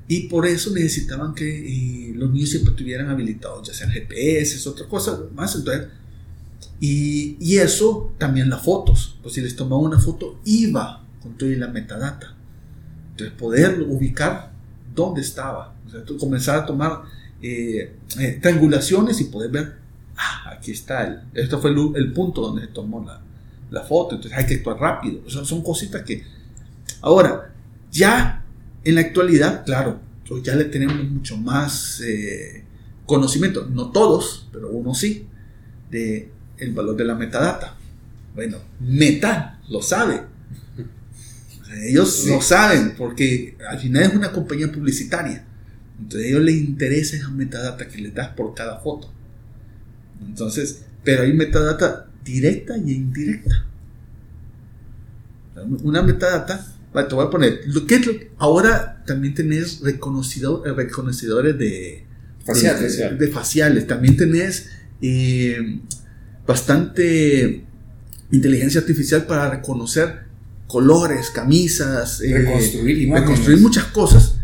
[0.09, 4.67] y por eso necesitaban que eh, los niños siempre estuvieran habilitados, ya sean GPS, es
[4.67, 5.55] otra cosa más.
[5.55, 5.89] Entonces,
[6.81, 9.19] y, y eso también las fotos.
[9.23, 12.35] Pues si les tomaba una foto, iba con toda la metadata.
[13.19, 14.53] Entonces, poder ubicar
[14.95, 15.75] dónde estaba.
[15.85, 17.03] O sea, comenzar a tomar
[17.43, 19.79] eh, eh, triangulaciones y poder ver,
[20.17, 23.21] ah, aquí está, el, esto fue el, punto donde se tomó la,
[23.73, 24.15] la foto.
[24.15, 25.23] Entonces, hay que actuar rápido.
[25.27, 26.23] O son cositas que.
[27.01, 27.53] Ahora,
[27.91, 28.45] ya
[28.85, 29.99] en la actualidad, claro,
[30.45, 32.65] ya le tenemos mucho más eh,
[33.05, 35.27] conocimiento, no todos, pero uno sí,
[35.91, 36.31] de
[36.73, 37.75] valor de la metadata.
[38.33, 40.38] Bueno, Meta lo sabe.
[41.83, 42.31] Ellos Sí.
[42.31, 45.45] lo saben porque al final es una compañía publicitaria.
[46.01, 49.13] Entonces a ellos les interesa esa metadata que les das por cada foto.
[50.27, 53.65] Entonces, pero hay metadata directa y indirecta.
[55.83, 56.65] Una metadata,
[57.09, 58.09] te voy a poner, lo que es
[58.39, 62.05] ahora también tenés reconocido, reconocedores de
[62.45, 62.97] Faciales.
[62.97, 63.87] de, de faciales.
[63.87, 64.71] También tenés
[65.03, 65.81] eh,
[66.47, 67.65] bastante
[68.31, 70.28] inteligencia artificial para reconocer
[70.69, 73.29] colores, camisas, eh, Reconstruir imágenes.
[73.31, 74.37] reconstruir muchas cosas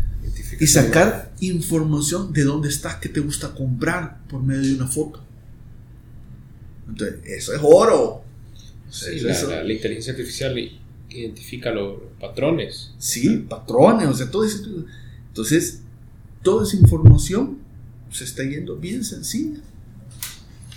[0.59, 5.23] y sacar información de dónde estás, que te gusta comprar por medio de una foto.
[6.89, 8.23] Entonces, eso es oro.
[8.89, 10.55] Sí, eso- la, eso- la- la inteligencia artificial
[11.09, 12.91] identifica los patrones.
[12.97, 14.63] Sí, patrones, o sea, todo eso.
[15.29, 15.79] Entonces,
[16.43, 17.57] toda esa información
[18.11, 19.59] se está yendo bien sencilla.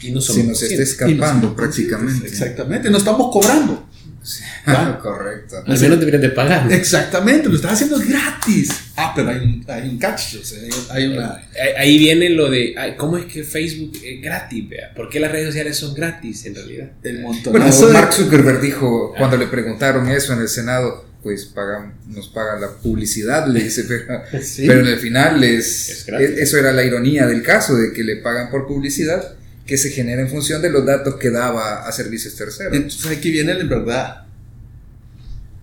[0.01, 2.27] Y no Se nos está escapando prácticamente.
[2.27, 3.85] Exactamente, no estamos cobrando.
[4.29, 4.45] Sí.
[4.67, 4.99] Ah.
[5.03, 5.57] Correcto.
[5.67, 6.71] Al menos deberían de pagar.
[6.71, 8.71] Exactamente, lo estás haciendo gratis.
[8.97, 10.59] Ah, pero hay un, hay un catch, o sea,
[10.91, 11.35] hay una...
[11.37, 11.45] Ahí-
[11.79, 14.93] Ahí viene lo de cómo es que Facebook es gratis, vea.
[14.95, 16.91] ¿Por qué las redes sociales son gratis en realidad?
[17.03, 17.53] El montón.
[17.53, 22.61] Bueno, Mark Zuckerberg dijo cuando le preguntaron eso en el Senado, pues pagan, nos pagan
[22.61, 24.65] la publicidad, le dice, pero, Sí.
[24.67, 26.29] pero en el final es, Es gratis.
[26.31, 29.35] es- eso era la ironía del caso, de que le pagan por publicidad
[29.69, 32.75] que se genera en función de los datos que daba a servicios terceros.
[32.75, 34.23] Entonces aquí viene la verdad.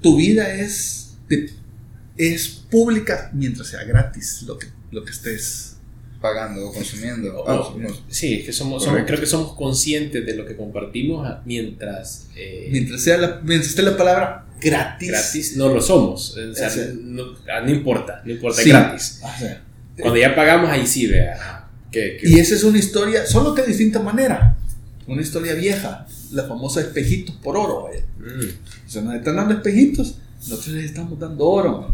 [0.02, 1.50] Tu vida es, de-
[2.16, 5.72] es pública mientras sea gratis lo que, lo que estés.
[6.22, 7.38] pagando o consumiendo.
[7.38, 7.90] O- Ah, no.
[8.08, 12.28] sí, es que somos, somos- creo que somos conscientes de lo que compartimos ah, mientras,
[12.36, 15.08] eh, Mientras, sea la, mientras esté la palabra gratis.
[15.08, 16.36] gratis no lo somos.
[16.36, 18.70] O sea, no, ah, no importa, no importa, Sí.
[18.70, 19.20] es gratis.
[19.22, 19.62] O sea,
[20.00, 21.55] Cuando ya pagamos, ahí sí, vea.
[22.24, 24.58] Y esa es una historia, solo que de distinta manera.
[25.08, 27.84] Una historia vieja, la famosa espejitos por oro.
[27.84, 28.04] vaya.
[28.20, 28.88] Mm.
[28.88, 31.92] O sea, nos están dando espejitos, nosotros les estamos dando oro.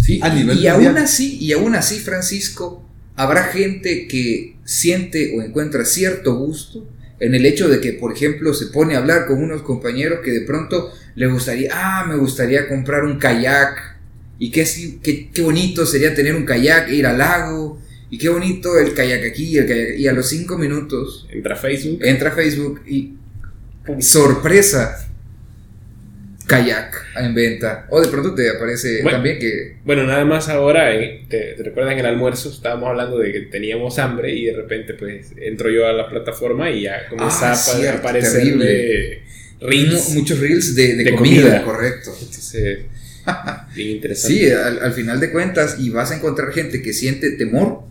[0.00, 2.84] Sí, A nivel y aún así, y aún así, Francisco,
[3.16, 6.86] habrá gente que siente o encuentra cierto gusto
[7.20, 10.30] en el hecho de que, por ejemplo, se pone a hablar con unos compañeros que
[10.30, 13.94] de pronto le gustaría, ah, me gustaría comprar un kayak,
[14.38, 14.66] y qué,
[15.02, 17.80] qué, qué bonito sería tener un kayak ir al lago,
[18.14, 21.56] y qué bonito el kayak aquí, y el kayak, y a los cinco minutos Entra
[21.56, 22.00] Facebook.
[22.04, 23.14] entra Facebook y
[24.00, 25.08] sorpresa,
[26.46, 29.16] kayak en venta, o de pronto te aparece Bueno.
[29.18, 29.76] también que...
[29.84, 33.40] Bueno, nada más ahora, eh, te, te recuerdas en el almuerzo estábamos hablando de que
[33.42, 37.50] teníamos hambre y de repente pues entro yo a la plataforma y ya comienza Ah,
[37.50, 39.22] a apa- cierto, aparecerme terrible.
[39.60, 40.08] reels.
[40.10, 41.62] Mu- muchos reels de, de de comida, comida.
[41.64, 42.10] correcto.
[42.20, 42.78] Entonces,
[43.74, 44.36] bien interesante.
[44.38, 47.84] Sí, al, al final de cuentas, y vas a encontrar gente que siente temor,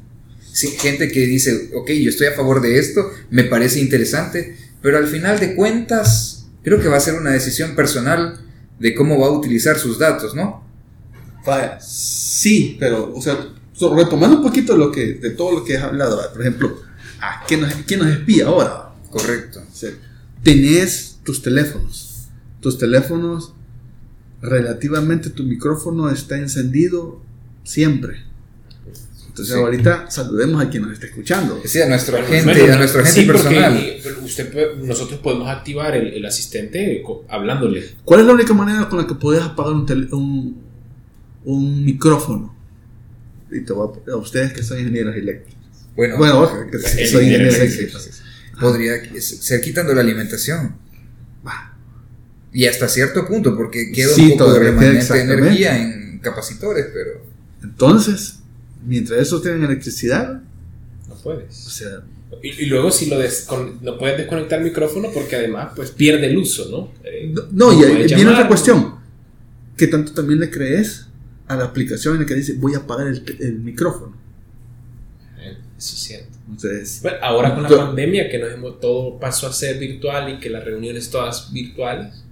[0.54, 5.08] gente que dice, ok, yo estoy a favor de esto, me parece interesante, pero al
[5.08, 8.40] final de cuentas, creo que va a ser una decisión personal
[8.80, 10.64] de cómo va a utilizar sus datos, ¿no?
[11.82, 13.38] Sí, pero, o sea,
[13.96, 16.82] retomando un poquito lo que, de todo lo que has hablado, por ejemplo,
[17.20, 18.94] ¿a ¿quién, nos, quién nos espía ahora?
[19.10, 19.62] Correcto.
[19.72, 19.92] O sea,
[20.44, 22.28] tenés tus teléfonos.
[22.62, 23.54] Tus teléfonos,
[24.42, 27.22] relativamente tu micrófono está encendido
[27.64, 28.24] siempre.
[29.34, 29.60] Entonces Sí.
[29.62, 31.60] ahorita saludemos a quien nos está escuchando.
[31.66, 33.96] Sí, a nuestro agente, bueno, a nuestro agente sí, personal.
[34.24, 37.84] usted nosotros podemos activar el, el asistente hablándole.
[38.06, 40.62] ¿Cuál es la única manera con la que puedes apagar un, tele- un,
[41.46, 42.56] un micrófono?
[43.52, 45.64] Y te voy a, a ustedes que son ingenieros eléctricos.
[45.96, 47.98] Bueno, Bueno, ojo, que el soy ingeniero eléctrico.
[48.60, 50.76] podría ser quitando la alimentación.
[52.56, 56.86] Y hasta cierto punto, porque queda Sí, un poco de remanente de energía en capacitores,
[56.94, 57.26] pero
[57.64, 58.36] Entonces,
[58.86, 60.42] mientras esos tienen electricidad,
[61.08, 61.54] No o puedes.
[61.56, 62.04] sea,
[62.42, 63.18] Y, y luego si lo
[63.82, 66.92] no puedes desconectar el micrófono porque además pues pierde el uso, ¿no?
[67.04, 68.96] Eh, no, no, y viene llamar, otra cuestión.
[69.78, 71.08] ¿Qué tanto también le crees
[71.48, 74.16] a la aplicación en la que dice voy a apagar el, el micrófono?
[75.40, 76.38] Eh, Eso es cierto.
[76.48, 80.40] Entonces, Bueno, ahora con la pandemia que nos hemos, todo pasó a ser virtual y
[80.40, 82.24] que las reuniones todas virtuales,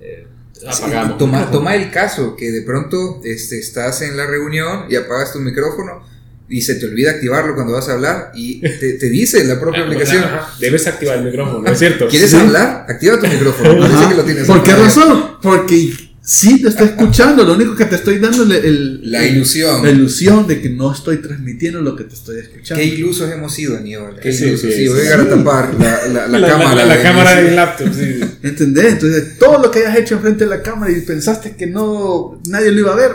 [0.00, 0.26] eh,
[0.66, 1.18] apagamos.
[1.18, 5.40] Sí, toma, el caso que de pronto este, estás en la reunión y apagas tu
[5.40, 6.02] micrófono
[6.48, 9.80] y se te olvida activarlo cuando vas a hablar y te, te dice la propia
[9.82, 10.24] Ah, aplicación.
[10.24, 12.06] ajá, Debes activar el micrófono, ¿no es cierto?
[12.08, 12.36] ¿Quieres Sí.
[12.36, 12.86] hablar?
[12.88, 13.74] Activa tu micrófono.
[13.74, 14.08] No dice Ajá.
[14.10, 15.36] que lo tienes ¿por qué razón?
[15.42, 15.92] Porque
[16.24, 19.82] sí te estoy escuchando, lo único que te estoy dando es el, La ilusión.
[19.84, 22.80] la ilusión de que no estoy transmitiendo lo que te estoy escuchando.
[22.82, 24.18] Qué ilusos hemos sido, Aníbal.
[24.20, 24.70] Qué Sí, ilusos.
[24.70, 24.88] sí, Sí, sí.
[24.88, 26.84] voy a llegar a tapar la, la, la La, cámara.
[26.86, 28.20] la- de- cámara del laptop, sí.
[28.42, 28.92] ¿Entendés?
[28.94, 32.70] Entonces, todo lo que hayas hecho enfrente de la cámara y pensaste que no nadie
[32.72, 33.12] lo iba a ver,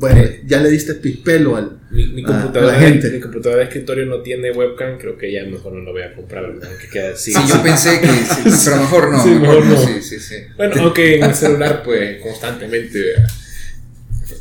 [0.00, 1.78] bueno, ya le diste pispelo al.
[1.90, 3.10] Mi, mi computadora, la gente.
[3.10, 6.14] mi computadora de escritorio no tiene webcam, creo que ya mejor no lo voy a
[6.14, 7.32] comprar, aunque queda así.
[7.32, 8.06] Sí, yo pensé que
[8.50, 9.22] sí, pero mejor no.
[9.22, 9.74] Sí, mejor mejor no.
[9.74, 9.86] no.
[9.86, 10.36] Sí, sí, sí.
[10.56, 12.98] Bueno, aunque en el celular, pues constantemente.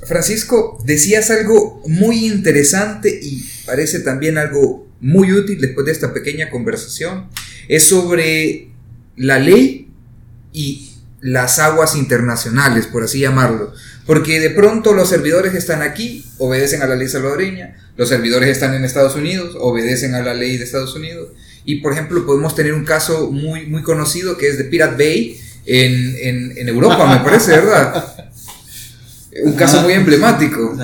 [0.07, 6.49] Francisco, decías algo muy interesante y parece también algo muy útil después de esta pequeña
[6.49, 7.27] conversación.
[7.67, 8.69] Es sobre
[9.17, 9.89] la ley
[10.53, 10.89] y
[11.19, 13.73] las aguas internacionales, por así llamarlo.
[14.09, 18.73] Porque de pronto los servidores están aquí, obedecen a la ley salvadoreña, los servidores están
[18.73, 21.29] en Estados Unidos, obedecen a la ley de Estados Unidos.
[21.63, 25.39] Y por ejemplo, podemos tener un caso muy, muy conocido que es de Pirate Bay
[25.67, 28.31] en, en, en Europa, me parece, ¿verdad?
[29.43, 30.75] Un caso muy emblemático.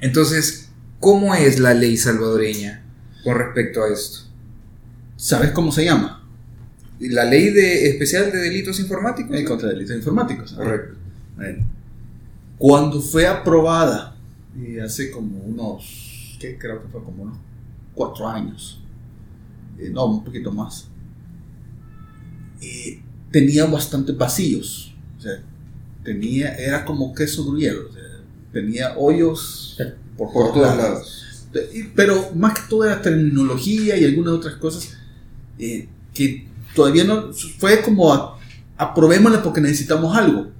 [0.00, 2.82] Entonces, ¿cómo es la ley salvadoreña
[3.22, 4.20] con respecto a esto?
[5.14, 6.26] ¿Sabes cómo se llama?
[7.00, 9.38] La ley de, especial de delitos informáticos.
[9.42, 10.52] Contra de delitos informáticos.
[10.54, 10.96] Correcto.
[11.36, 11.66] Bueno,
[12.60, 14.14] cuando fue aprobada,
[14.54, 16.58] y hace como unos, ¿qué?
[16.58, 17.38] Creo que fue como unos
[17.94, 18.82] cuatro años,
[19.78, 20.86] eh, no, un poquito más,
[22.60, 23.00] eh,
[23.32, 25.42] tenía bastantes vacíos, o sea,
[26.04, 28.02] tenía, era como queso gruyero, o sea,
[28.52, 29.78] tenía hoyos
[30.18, 31.46] por, Por todos lados.
[31.96, 34.98] Pero más que todo era terminología y algunas otras cosas
[35.58, 38.38] eh, que todavía no fue como a,
[38.76, 40.59] aprobémosla porque necesitamos algo.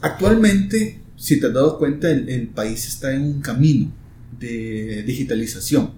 [0.00, 3.90] Actualmente, si te has dado cuenta, el, el país está en un camino
[4.38, 5.92] de digitalización.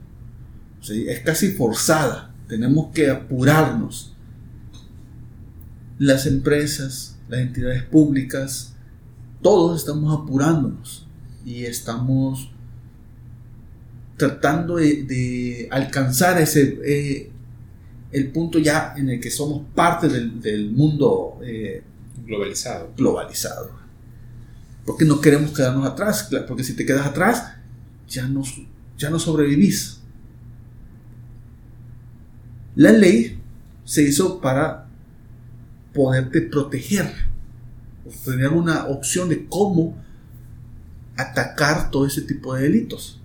[0.88, 2.34] Es casi forzada.
[2.48, 4.14] Tenemos que apurarnos.
[5.98, 8.74] Las empresas, las entidades públicas,
[9.42, 11.06] todos estamos apurándonos
[11.44, 12.50] y estamos
[14.16, 17.30] tratando de, de alcanzar ese eh,
[18.12, 21.82] el punto ya en el que somos parte del, del mundo eh,
[22.26, 22.92] Globalizado.
[22.96, 23.79] globalizado.
[24.90, 27.44] Porque no queremos quedarnos atrás, porque si te quedas atrás,
[28.08, 28.42] ya no,
[28.98, 30.00] ya no sobrevivís.
[32.74, 33.38] La ley
[33.84, 34.88] se hizo para
[35.94, 37.06] poderte proteger,
[38.24, 39.96] tener una opción de cómo
[41.16, 43.20] atacar todo ese tipo de delitos.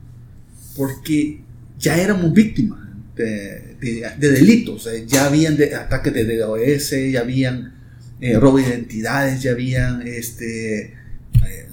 [0.78, 1.42] Porque
[1.80, 2.80] ya éramos víctimas
[3.16, 7.74] de, de- de delitos, ya habían de- ataques de DOS, ya habían
[8.22, 10.94] eh, robo de identidades, ya habían este,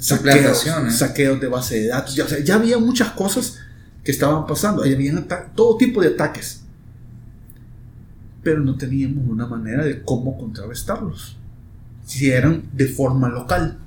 [0.02, 0.98] saqueos, Suplantaciones.
[0.98, 3.58] saqueos de base de datos, ya, o sea, ya había muchas cosas
[4.02, 6.62] que estaban pasando, habían ata- todo tipo de ataques,
[8.42, 11.36] pero no teníamos una manera de cómo contrarrestarlos,
[12.04, 13.78] si eran de forma local.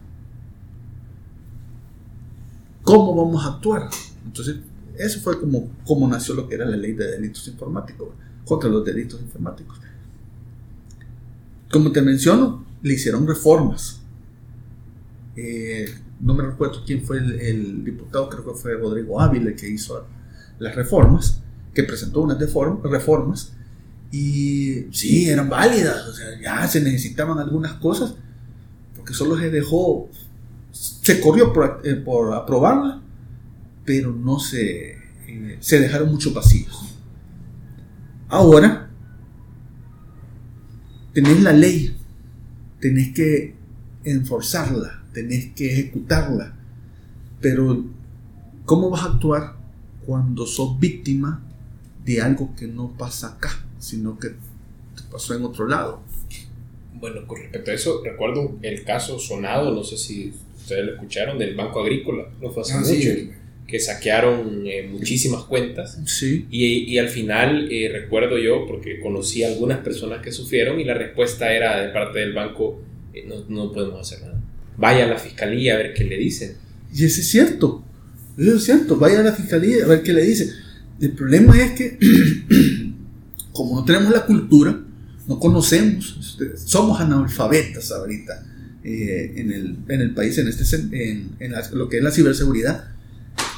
[2.84, 3.90] ¿Cómo vamos a actuar?
[4.26, 4.58] Entonces,
[4.98, 8.10] eso fue como, como nació lo que era la ley de delitos informáticos,
[8.46, 9.80] contra los delitos informáticos.
[11.72, 14.00] Como te menciono, le hicieron reformas.
[15.36, 15.86] Eh,
[16.22, 20.08] no me recuerdo quién fue el, diputado, creo que fue Rodrigo Ávila que hizo
[20.60, 21.42] las reformas,
[21.74, 23.54] que presentó unas reformas,
[24.12, 28.16] y sí, eran válidas, o sea, ya se necesitaban algunas cosas,
[28.96, 30.10] porque solo se dejó,
[30.72, 33.02] se corrió por, eh, por aprobarla,
[33.84, 34.92] pero no se,
[35.28, 36.96] eh, se dejaron muchos vacíos.
[38.30, 38.90] Ahora,
[41.14, 41.96] tenés la ley,
[42.80, 43.56] tenés que
[44.06, 46.54] enforzarla, tenés que ejecutarla,
[47.42, 47.86] Pero,
[48.66, 49.56] ¿cómo vas a actuar
[50.06, 51.42] cuando sos víctima
[52.04, 56.02] de algo que no pasa acá, sino que te pasó en otro lado?
[56.94, 61.38] Bueno, con respecto a eso, recuerdo el caso sonado, no sé si ustedes lo escucharon,
[61.38, 63.30] del Banco Agrícola, no fue hace Ah, mucho, sí.
[63.68, 66.00] que saquearon eh, muchísimas cuentas.
[66.06, 66.48] Sí.
[66.50, 70.84] Y, y al final eh, recuerdo yo, porque conocí a algunas personas que sufrieron y
[70.84, 72.80] la respuesta era de parte del banco,
[73.14, 74.42] eh, no, no podemos hacer nada.
[74.78, 76.54] Vaya a la fiscalía a ver qué le dicen.
[76.94, 77.84] Y eso es cierto.
[78.38, 78.98] Eso es cierto.
[78.98, 80.52] Vaya a la fiscalía a ver qué le dice.
[81.00, 81.98] El problema es que,
[83.52, 84.80] como no tenemos la cultura,
[85.28, 88.46] no conocemos, este, somos analfabetas ahorita
[88.84, 92.12] eh, en, el, en el país, en, este, en, en la- lo que es la
[92.12, 92.90] ciberseguridad.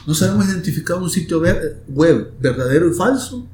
[0.06, 1.42] No sabemos identificar un sitio
[1.90, 3.48] web verdadero y falso.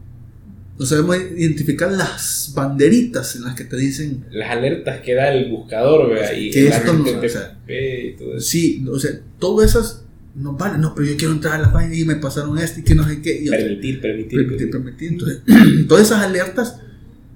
[0.80, 5.51] No sabemos identificar las banderitas en las que te dicen Las alertas que da el
[5.51, 6.34] buscador, ¿verdad?
[6.36, 8.41] Y Que esto no- o sea, y todo eso.
[8.47, 10.03] Sí, o sea, todas esas
[10.36, 10.82] no valen.
[10.82, 13.07] No, pero yo quiero entrar a la página y me pasaron esto y que no
[13.07, 13.45] sé qué.
[13.49, 14.39] Permitir, permitir.
[14.39, 15.09] permitir, permitir.
[15.09, 15.41] Entonces,
[15.88, 16.80] todas esas alertas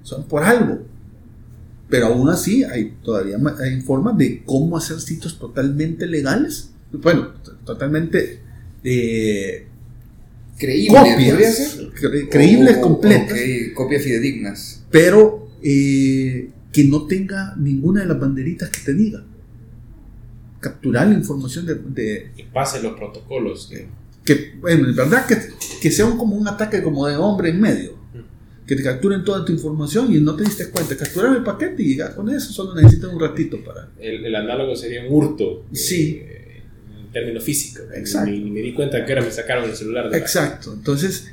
[0.02, 0.84] son por algo.
[1.88, 6.70] Pero aún así hay todavía hay formas de cómo hacer sitios totalmente legales.
[6.92, 7.28] Bueno,
[7.64, 8.40] totalmente
[8.82, 9.67] eh,
[10.58, 11.30] Creíble, copias.
[11.30, 11.90] ¿podría ser?
[11.92, 13.38] cre- creíbles, O- o- completas.
[13.74, 14.82] copias fidedignas.
[14.90, 19.24] Pero eh, que no tenga ninguna de las banderitas que te diga.
[20.60, 23.70] Capturar la información de- de, Y pasen los protocolos.
[23.72, 23.78] ¿no?
[24.24, 25.36] que, bueno, es verdad que,
[25.80, 27.96] que sea un, como un ataque como de hombre en medio.
[28.66, 30.94] Que te capturen toda tu información y no te diste cuenta.
[30.94, 33.88] Capturar el paquete y ya con eso solo necesitas un ratito para...
[33.98, 35.64] El, el análogo sería un hurto.
[35.72, 36.22] eh, Sí.
[37.08, 37.84] En términos físicos.
[37.94, 38.30] Exacto.
[38.30, 40.04] Ni, ni me di cuenta que ahora me sacaron el celular.
[40.04, 40.72] de la- Exacto.
[40.74, 41.28] Entonces,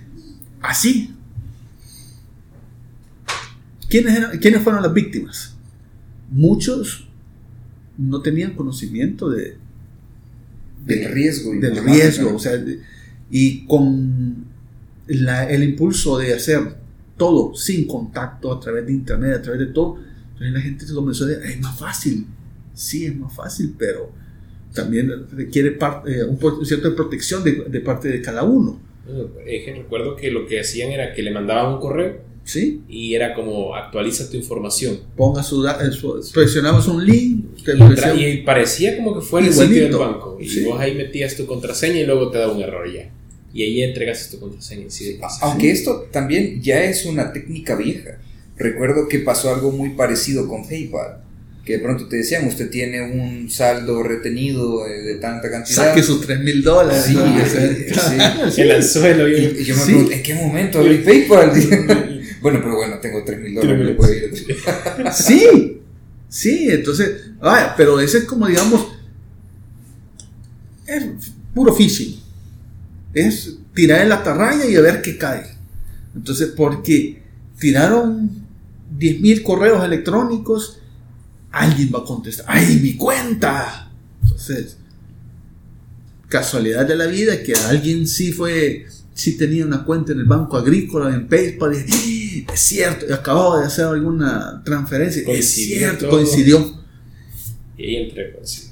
[0.61, 1.11] así.
[3.89, 5.53] ¿Quiénes, eran- ¿Quiénes fueron las víctimas?
[6.31, 7.07] Muchos
[7.97, 9.57] no tenían conocimiento de,
[10.85, 11.51] Del riesgo.
[11.53, 12.79] del riesgo, o sea, de-
[13.29, 14.45] y con
[15.07, 16.75] la- el impulso de hacer
[17.17, 19.97] todo sin contacto, a través de internet, a través de todo,
[20.33, 22.25] entonces la gente se comenzó a decir, es más fácil,
[22.73, 24.11] sí, es más fácil, pero
[24.75, 28.79] también requiere par- eh, un po- cierto de protección de, de parte de cada uno,
[29.47, 32.81] Es que recuerdo que lo que hacían era que le mandaban un correo ¿sí?
[32.89, 34.99] y era como actualiza tu información.
[35.15, 37.73] Ponga su, eh, su- presionamos un link, te
[38.19, 40.37] Y, y parecía como que fuera el sitio del banco.
[40.39, 40.63] Y Sí.
[40.63, 43.09] vos ahí metías tu contraseña y luego te da un error ya.
[43.53, 44.85] Y ahí entregas tu contraseña.
[44.89, 45.17] Sí.
[45.41, 48.19] Aunque esto también ya es una técnica vieja.
[48.57, 51.21] Recuerdo que pasó algo muy parecido con PayPal.
[51.65, 55.87] Que de pronto te decían, usted tiene un saldo retenido de, de tanta cantidad.
[55.87, 57.05] saque sus 3 mil dólares.
[57.07, 57.25] Sí, ¿no?
[57.43, 58.61] sí, sí.
[58.61, 59.27] El anzuelo.
[59.27, 59.85] Y, y yo me Sí.
[59.87, 61.49] pregunto, ¿en qué momento abrí PayPal?
[62.41, 64.31] bueno, pero bueno, tengo 3 mil dólares, puedo ir.
[65.13, 65.81] Sí,
[66.29, 68.87] sí, entonces, vaya, pero ese es como, digamos,
[70.85, 71.03] es
[71.53, 72.19] puro phishing.
[73.13, 75.43] Es tirar en la atarraya y a ver qué cae.
[76.15, 77.23] Entonces, porque
[77.59, 78.29] tiraron
[78.99, 80.79] 10.000 correos electrónicos,
[81.55, 83.91] alguien va a contestar, ¡ay, mi cuenta!
[84.23, 84.77] Entonces,
[86.27, 90.57] casualidad de la vida que alguien sí fue, sí tenía una cuenta en el banco
[90.57, 92.53] agrícola, en PayPal, y "¡Ah!
[92.53, 96.09] es cierto, acababa de hacer alguna transferencia, es Coincidió cierto, todo.
[96.11, 96.81] coincidió.
[97.77, 98.25] Y ahí entré.
[98.29, 98.69] pues, sí.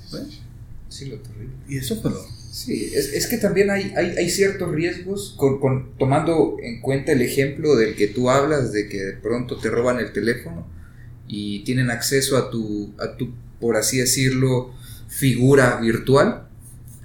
[0.90, 1.54] Sí, lo terrible.
[1.68, 5.60] Y eso fue lo- Sí, es, es que también hay, hay, hay ciertos riesgos, con,
[5.60, 9.70] con- tomando en cuenta el ejemplo del que tú hablas, de que de pronto te
[9.72, 10.68] roban el teléfono
[11.28, 14.72] y tienen acceso a tu, a tu, por así decirlo,
[15.08, 16.48] figura virtual.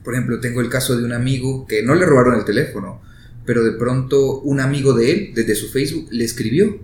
[0.05, 3.01] Por ejemplo, tengo el caso de un amigo que no le robaron el teléfono,
[3.45, 6.79] pero de pronto un amigo de él, desde su Facebook, le escribió.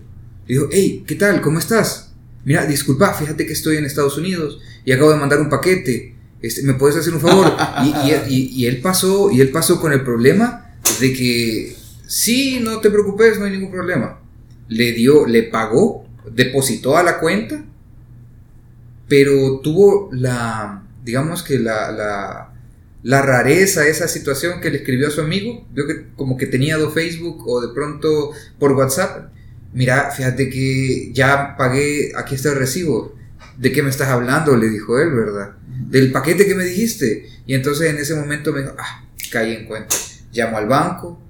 [0.47, 1.41] Dijo, hey, ¿qué tal?
[1.41, 2.13] ¿Cómo estás?
[2.45, 6.15] Mira, disculpa, fíjate que estoy en Estados Unidos y acabo de mandar un paquete.
[6.43, 7.51] Este, ¿Me puedes hacer un favor?
[7.83, 11.75] Y, y- y- y él pasó, y él pasó con el problema de que
[12.07, 14.21] sí, no te preocupes, no hay ningún problema.
[14.69, 17.65] Le dio, le pagó, depositó a la cuenta,
[19.09, 22.53] pero tuvo la, digamos que la, la,
[23.03, 26.79] la rareza, esa situación que le escribió a su amigo, vio que como que tenía
[26.79, 29.31] dos Facebook o de pronto por WhatsApp,
[29.73, 33.15] mira, fíjate que ya pagué, aquí está el recibo,
[33.59, 34.57] ¿de qué me estás hablando?
[34.57, 35.53] Le dijo él, ¿verdad?
[35.91, 37.29] Del paquete que me dijiste.
[37.47, 39.95] Y entonces en ese momento me dijo, ah, caí en cuenta.
[40.33, 41.21] Llamó al banco,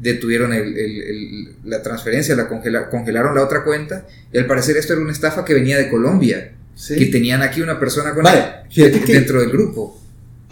[0.00, 4.76] detuvieron el- el- el- la transferencia, la congela- congelaron la otra cuenta, y al parecer
[4.76, 6.96] esto era una estafa que venía de Colombia, Sí.
[6.96, 10.00] que tenían aquí una persona con Vale, él dentro del grupo.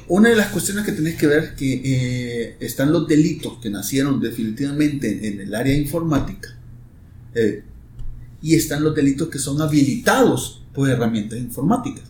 [0.09, 3.71] Una de las cuestiones que tenés que ver es que eh, están los delitos que
[3.71, 6.57] nacieron definitivamente en el área informática
[7.35, 7.63] eh,
[8.43, 12.05] y están los delitos que son habilitados por herramientas informáticas.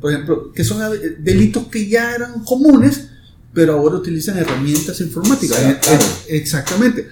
[0.00, 3.10] Por ejemplo, que son eh, delitos que ya eran comunes,
[3.54, 5.56] pero ahora utilizan herramientas informáticas.
[5.58, 6.04] Sí, claro.
[6.28, 7.08] eh, Exactamente.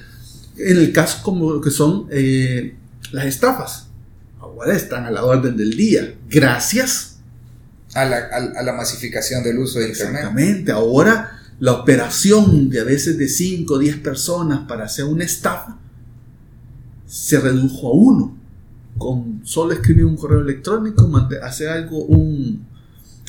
[0.58, 2.74] En el caso como que son eh,
[3.12, 3.86] las estafas,
[4.40, 6.14] ahora están a la orden del día.
[6.28, 7.16] Gracias.
[7.94, 10.16] A la, a- a la masificación del uso de Internet.
[10.20, 10.72] Exactamente.
[10.72, 15.78] Ahora la operación de a veces de 5 o 10 personas para hacer una estafa
[17.06, 18.36] se redujo a uno.
[18.98, 21.10] Con solo escribir un correo electrónico,
[21.42, 22.66] hacer algo, un,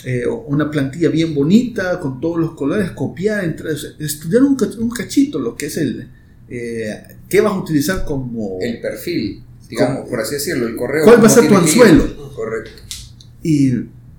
[0.05, 4.89] eh, una plantilla bien bonita, con todos los colores, copiar, entre, estudiar un, cach- un
[4.89, 6.09] cachito, lo que es el...
[6.49, 8.57] eh, ¿Qué vas a utilizar como...
[8.61, 11.03] El perfil, digamos, por así decirlo, el correo.
[11.05, 11.59] ¿Cuál va a ser tu ir.
[11.59, 12.33] anzuelo?
[12.35, 12.71] Correcto.
[13.43, 13.71] y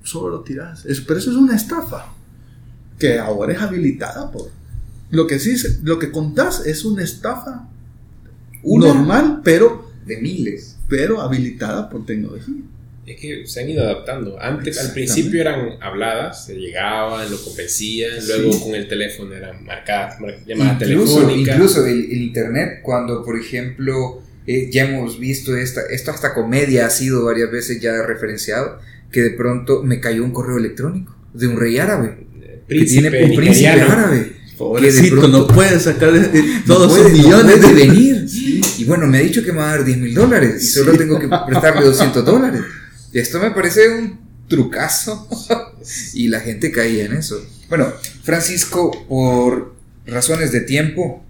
[0.02, 0.84] solo lo tiras.
[1.06, 2.12] Pero eso es una estafa
[2.98, 4.50] que ahora es habilitada por.
[5.10, 7.68] Lo que sí, lo que contás es una estafa
[8.62, 10.76] Una normal, pero, de miles.
[10.88, 12.54] pero habilitada por tecnología.
[13.06, 14.40] Es que se han ido adaptando.
[14.40, 18.28] Antes, al principio eran habladas, se llegaban, lo convencían, Sí.
[18.28, 21.54] luego con el teléfono eran marcadas, mar- llamadas Incluso, telefónicas.
[21.56, 26.86] incluso el, el Internet, cuando, por ejemplo, eh, ya hemos visto esta, esto hasta comedia
[26.86, 28.78] ha sido varias veces ya referenciado,
[29.12, 32.16] que de pronto me cayó un correo electrónico de un rey árabe,
[32.66, 34.32] príncipe, que tiene un príncipe árabe.
[34.56, 36.28] Pobrecito, pronto- no puede sacar No
[36.66, 38.28] todos puede- esos no millones de venir.
[38.28, 38.60] Sí.
[38.78, 40.92] Y bueno, me ha dicho que me va a dar 10 mil dólares y solo
[40.92, 40.98] Sí.
[40.98, 42.60] tengo que prestarle 200 dólares.
[43.14, 45.28] Esto me parece un trucazo
[46.14, 47.40] y la gente caía en eso.
[47.68, 47.92] Bueno,
[48.24, 51.24] Francisco, por razones de tiempo,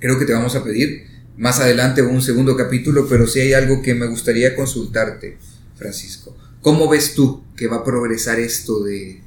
[0.00, 1.06] creo que te vamos a pedir
[1.36, 5.38] más adelante un segundo capítulo, pero sí hay algo que me gustaría consultarte,
[5.76, 6.36] Francisco.
[6.62, 9.20] ¿Cómo ves tú que va a progresar esto de,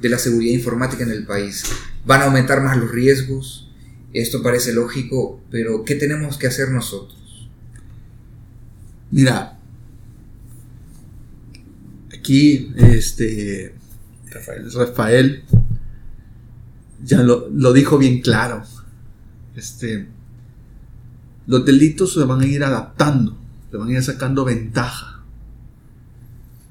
[0.00, 1.64] de la seguridad informática en el país?
[2.06, 3.68] ¿Van a aumentar más los riesgos?
[4.12, 7.50] Esto parece lógico, pero ¿qué tenemos que hacer nosotros?
[9.10, 9.57] Mira,
[12.28, 13.74] aquí este
[14.30, 14.70] Rafael.
[14.70, 15.44] Rafael
[17.02, 18.62] ya lo, lo dijo bien claro.
[19.56, 20.08] Este,
[21.46, 23.38] los delitos se van a ir adaptando,
[23.70, 25.22] se van a ir sacando ventaja.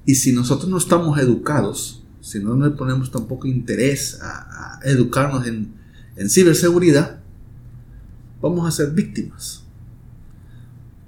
[0.05, 5.47] Y si nosotros no estamos educados, si no le ponemos tampoco interés a, a educarnos
[5.47, 5.74] en,
[6.18, 7.20] en ciberseguridad,
[8.41, 9.64] vamos a ser víctimas.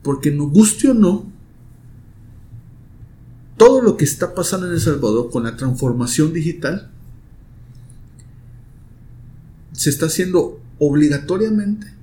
[0.01, 1.31] Porque nos guste o no,
[3.59, 6.89] todo lo que está pasando en El Salvador con la transformación digital
[9.73, 11.93] se está haciendo obligatoriamente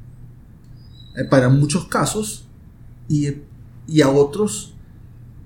[1.17, 2.47] eh, para muchos casos
[3.09, 3.29] y,
[4.03, 4.75] a otros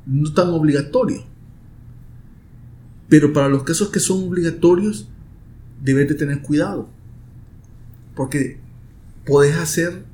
[0.05, 1.25] no tan obligatorio.
[3.09, 5.09] Pero para los casos que son obligatorios,
[5.81, 6.89] debes de tener cuidado.
[8.17, 8.59] Porque
[9.25, 10.05] podés hacer,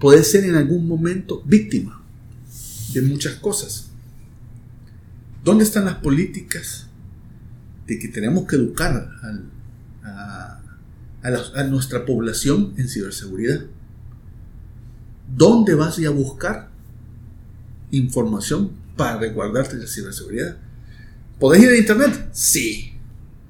[0.00, 2.02] podés ser en algún momento víctima
[2.94, 3.85] de muchas cosas.
[5.46, 6.88] ¿Dónde están las políticas
[7.86, 9.12] de que tenemos que educar
[10.02, 13.60] a, nuestra población en ciberseguridad?
[15.36, 16.68] ¿Dónde vas a buscar
[17.92, 20.56] información para resguardarte la ciberseguridad?
[21.38, 22.28] ¿Podés ir a internet?
[22.32, 22.94] Sí.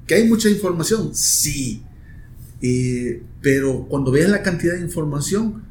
[0.06, 1.14] ¿Que hay mucha información?
[1.14, 1.82] Sí.
[2.60, 5.62] Eh, pero cuando veas la cantidad de información,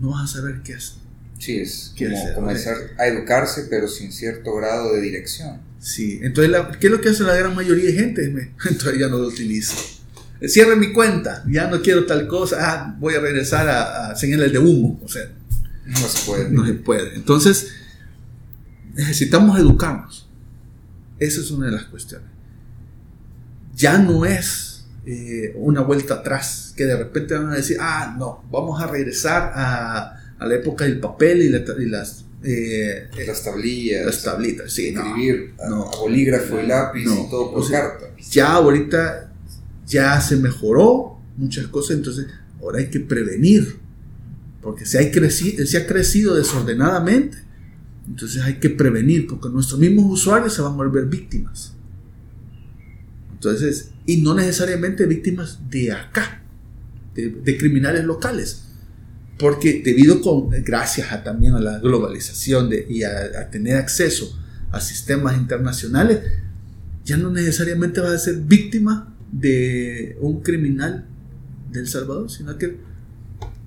[0.00, 1.05] no vas a saber qué hacer.
[1.38, 2.34] Sí, es ¿Qué como hacer?
[2.34, 5.60] comenzar a educarse, pero sin cierto grado de dirección.
[5.80, 8.28] Sí, entonces, la- ¿qué es lo que hace la gran mayoría de gente?
[8.30, 9.76] Me- Entonces ya no lo utilizo.
[10.46, 14.52] Cierre mi cuenta, ya no quiero tal cosa, ah, voy a regresar a, a señales
[14.52, 15.00] de humo.
[15.02, 15.22] O sea,
[15.86, 16.50] No se puede.
[16.50, 17.14] no se puede.
[17.14, 17.68] Entonces,
[18.94, 20.28] necesitamos educarnos.
[21.18, 22.28] Esa es una de las cuestiones.
[23.74, 28.44] Ya no es eh, una vuelta atrás, que de repente van a decir, ah, no,
[28.50, 33.42] vamos a regresar a, a la época del papel y, la- y las, eh, Las
[33.44, 34.72] tablillas, las tablitas.
[34.72, 35.00] Sí, no.
[35.06, 35.84] escribir a- no.
[35.90, 37.26] a, bolígrafo y lápiz No.
[37.26, 38.06] y todo por O sea, carta.
[38.30, 39.32] ya ahorita
[39.86, 42.26] ya se mejoró muchas cosas, entonces
[42.60, 43.76] ahora hay que prevenir,
[44.60, 47.38] porque si, hay creci- si ha crecido desordenadamente,
[48.08, 51.72] entonces hay que prevenir, porque nuestros mismos usuarios se van a volver víctimas.
[53.32, 56.42] Entonces, y no necesariamente víctimas de acá,
[57.14, 58.64] de, de criminales locales,
[59.38, 63.10] porque debido con, gracias a, también a la globalización de, y a,
[63.40, 64.38] a tener acceso
[64.72, 66.20] a sistemas internacionales,
[67.04, 71.06] ya no necesariamente vas a ser víctima de un criminal
[71.70, 72.76] de El Salvador, sino que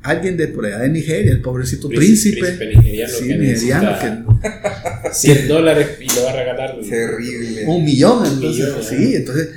[0.01, 5.03] alguien de por allá de Nigeria, el pobrecito príncipe, Príncipe nigeriano sí, que nigeriano, necesita
[5.03, 7.65] que 100 dólares y le va a regalar Terrible.
[7.67, 9.49] un millón, entonces, millón, sí, entonces,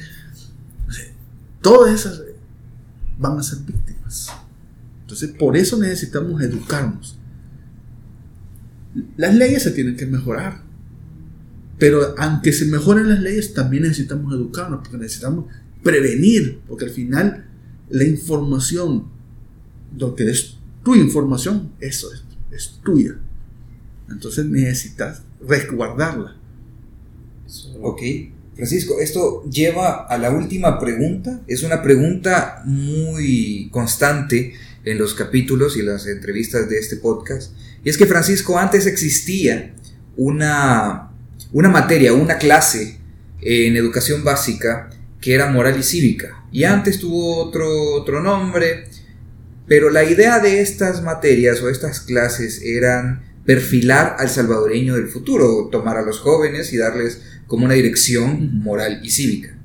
[0.88, 1.04] o sea,
[1.60, 2.22] todas esas
[3.18, 3.91] van a ser víctimas.
[5.12, 7.18] Entonces, por eso necesitamos educarnos.
[9.18, 10.62] Las leyes se tienen que mejorar.
[11.78, 15.52] Pero aunque se mejoren las leyes, también necesitamos educarnos, porque necesitamos
[15.82, 17.44] prevenir, porque al final
[17.90, 19.08] la información,
[19.98, 23.18] lo que es tu información, eso es, es tuya.
[24.08, 26.36] Entonces necesitas resguardarla.
[27.82, 28.00] Ok.
[28.54, 31.42] Francisco, esto lleva a la última pregunta.
[31.46, 34.54] Es una pregunta muy constante
[34.84, 37.52] en los capítulos y las entrevistas de este podcast.
[37.84, 39.74] Y es que Francisco, antes existía
[40.16, 41.10] una,
[41.52, 42.98] una materia, una clase
[43.40, 46.44] en educación básica que era moral y cívica.
[46.50, 48.88] Y antes tuvo otro, otro nombre,
[49.66, 55.68] pero la idea de estas materias o estas clases eran perfilar al salvadoreño del futuro,
[55.70, 59.56] tomar a los jóvenes y darles como una dirección moral y cívica.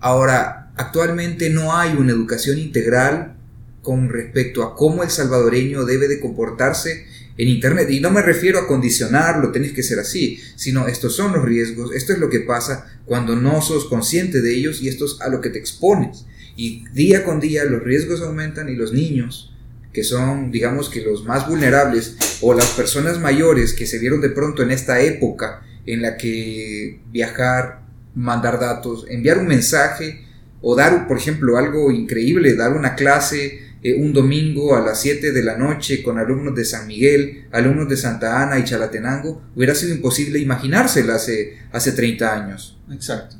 [0.00, 3.36] Ahora, actualmente no hay una educación integral
[3.82, 7.04] con respecto a cómo el salvadoreño debe de comportarse
[7.36, 7.90] en Internet.
[7.90, 11.94] Y no me refiero a condicionarlo, tenés que ser así, sino estos son los riesgos,
[11.94, 15.28] esto es lo que pasa cuando no sos consciente de ellos y esto es a
[15.28, 16.26] lo que te expones.
[16.56, 19.52] Y día con día los riesgos aumentan y los niños,
[19.92, 24.30] que son digamos que los más vulnerables, o las personas mayores que se vieron de
[24.30, 27.82] pronto en esta época en la que viajar,
[28.14, 30.26] mandar datos, enviar un mensaje,
[30.60, 35.32] o dar, por ejemplo, algo increíble, dar una clase eh, un domingo a las 7
[35.32, 39.74] de la noche con alumnos de San Miguel, alumnos de Santa Ana y Chalatenango, hubiera
[39.74, 42.78] sido imposible imaginárselo hace, hace 30 años.
[42.92, 43.36] Exacto.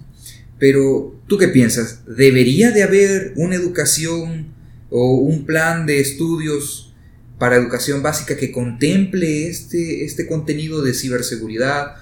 [0.59, 2.01] Pero, ¿tú qué piensas?
[2.07, 4.55] ¿Debería de haber una educación
[4.91, 6.93] o un plan de estudios
[7.39, 11.97] para educación básica que contemple este, este contenido de ciberseguridad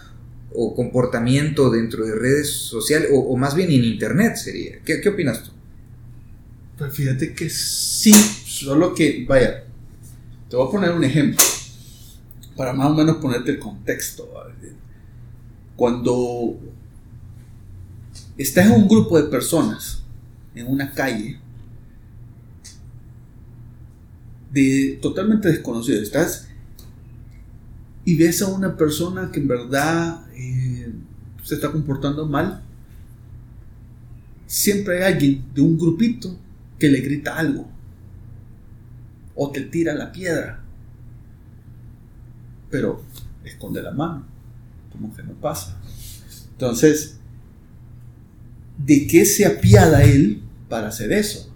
[0.52, 4.80] o comportamiento dentro de redes sociales o, más bien en Internet sería?
[4.84, 5.50] ¿Qué, qué opinas tú?
[6.80, 9.64] Pues fíjate que sí, solo que, vaya,
[10.48, 11.44] te voy a poner un ejemplo
[12.56, 14.26] para más o menos ponerte el contexto.
[15.76, 16.58] Cuando
[18.38, 20.04] estás en un grupo de personas
[20.54, 21.38] en una calle
[24.50, 26.48] de totalmente desconocido, estás
[28.06, 30.90] y ves a una persona que en verdad eh,
[31.42, 32.62] se está comportando mal,
[34.46, 36.38] siempre hay alguien de un grupito
[36.80, 37.68] que le grita algo
[39.36, 40.62] o te tira la piedra,
[42.70, 43.02] pero
[43.44, 44.26] esconde la mano,
[44.90, 45.80] como que no pasa.
[46.52, 47.18] Entonces,
[48.76, 51.54] ¿de qué se apiada él para hacer eso?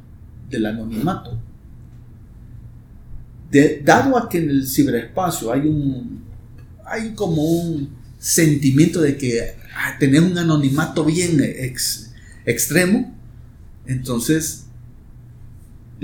[0.49, 1.39] Del anonimato.
[3.51, 6.25] De, dado a que en el ciberespacio hay un
[6.87, 11.41] hay como un sentimiento de que ah, tener un anonimato bien
[12.45, 13.15] extremo,
[13.87, 14.64] entonces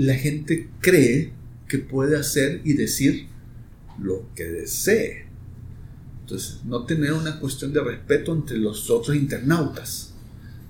[0.01, 1.31] la gente cree
[1.67, 3.27] que puede hacer y decir
[3.99, 5.27] lo que desee.
[6.21, 10.13] Entonces, no tener una cuestión de respeto entre los otros internautas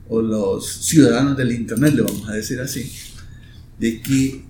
[0.10, 2.92] o los ciudadanos del Internet, le vamos a decir así,
[3.80, 4.44] de que,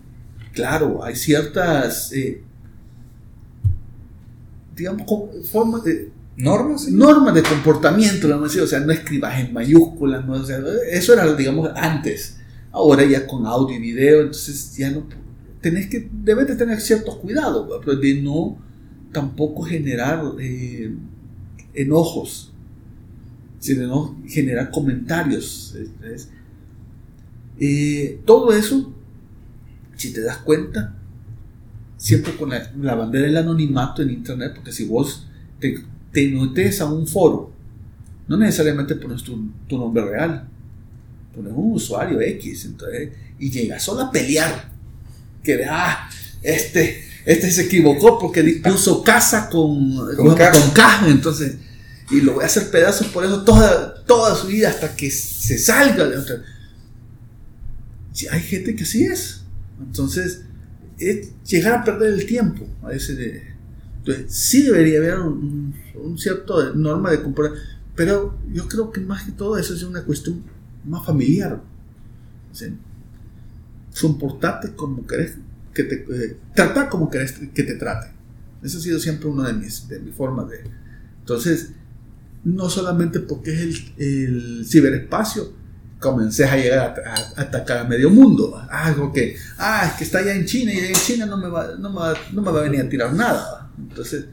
[0.54, 2.42] claro, hay ciertas, eh,
[4.76, 5.04] digamos,
[5.50, 6.12] formas de...
[6.38, 10.44] Normas, normas de comportamiento, o sea, no escribas en mayúsculas, no,
[10.90, 12.41] eso era, digamos, antes
[12.72, 15.04] Ahora ya con audio y video, entonces ya no
[15.62, 18.58] tenés que, debes de tener ciertos cuidados, pero de no
[19.12, 20.94] tampoco generar eh,
[21.74, 22.54] enojos,
[23.60, 25.76] sino no generar comentarios.
[27.60, 28.94] Eh, todo eso,
[29.96, 30.96] si te das cuenta,
[31.98, 35.28] siempre con la, bandera del anonimato en internet, porque si vos
[35.60, 37.52] te, te a un foro,
[38.28, 40.48] no necesariamente pones tu nombre real,
[41.36, 43.10] pones un usuario X, entonces,
[43.40, 44.72] y llegas solo a pelear,
[45.44, 46.10] que ah,
[46.42, 51.08] este, este se equivocó porque puso casa con, con, caja.
[51.08, 51.56] entonces,
[52.10, 55.58] y lo voy a hacer pedazos por eso toda, toda su vida hasta que se
[55.58, 56.44] salga de otra.
[58.32, 59.42] hay gente que así es,
[59.80, 60.42] entonces,
[60.98, 63.18] es llegar a perder el tiempo a veces
[63.98, 69.24] entonces, sí debería haber un, un cierto norma de comportamiento, pero yo creo que más
[69.24, 70.44] que todo eso es una cuestión
[70.86, 71.62] más familiar.
[72.52, 72.78] ¿sí?
[74.00, 75.38] Comportarte como querés
[75.74, 78.12] que te eh, tratar como querés que te trate
[78.62, 80.64] Eso ha sido siempre una de mis, de mis formas de.
[81.20, 81.72] Entonces,
[82.44, 85.54] no solamente porque es el, el ciberespacio,
[86.02, 88.60] comencé a llegar a, atacar a medio mundo.
[88.70, 91.76] Algo que, ah, es que está allá en China y en China no me va,
[91.78, 93.72] no me va, no me va a venir a tirar nada.
[93.78, 94.26] Entonces,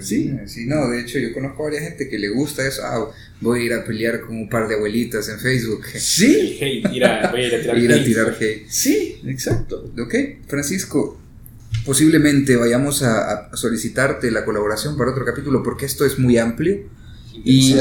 [0.00, 0.32] Sí.
[0.46, 2.82] sí, no, de hecho yo conozco a varias gente que le gusta eso.
[2.84, 3.10] Ah,
[3.40, 5.84] voy a ir a pelear con un par de abuelitas en Facebook.
[5.96, 6.58] Sí.
[6.92, 8.66] ir a, voy a ir a tirar, ir a tirar hate.
[8.68, 9.92] Sí, exacto.
[9.98, 10.14] Ok,
[10.46, 11.20] Francisco,
[11.84, 16.88] posiblemente vayamos a, solicitarte la colaboración para otro capítulo porque esto es muy amplio
[17.44, 17.74] Y,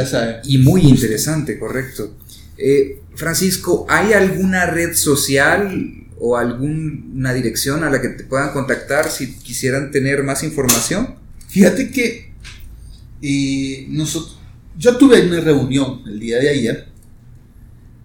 [0.46, 2.18] y muy interesante, correcto.
[2.58, 9.10] Eh, Francisco, ¿hay alguna red social o alguna dirección a la que te puedan contactar
[9.10, 11.21] si quisieran tener más información?
[11.52, 12.32] Fíjate que
[13.20, 14.38] y nosotros,
[14.78, 16.88] yo tuve una reunión el día de ayer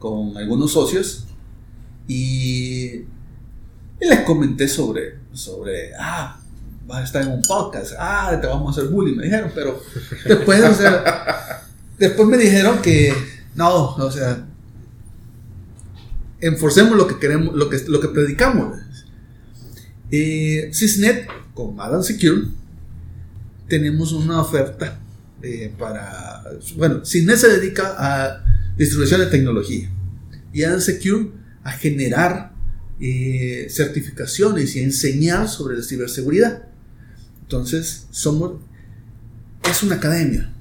[0.00, 1.26] con algunos socios
[2.08, 3.02] y,
[4.00, 6.40] les comenté sobre, sobre, ah,
[6.88, 9.80] vas a estar en un podcast, ah, te vamos a hacer bullying, me dijeron, pero
[10.26, 10.60] después,
[11.98, 13.14] después me dijeron que
[13.54, 14.44] no, o sea,
[16.40, 18.76] enforcemos lo que queremos, lo que, lo que predicamos.
[20.10, 22.48] Eh, Cisnet con Adam Secure
[23.68, 24.98] tenemos una oferta
[25.42, 26.42] eh, para.
[26.76, 28.44] Bueno, Cisnet se dedica a
[28.76, 29.90] distribución de tecnología
[30.52, 31.30] y Secure
[31.64, 32.52] a generar
[33.00, 36.62] eh, certificaciones y enseñar sobre la ciberseguridad.
[37.42, 38.60] Entonces, somos.
[39.68, 40.52] Es una academia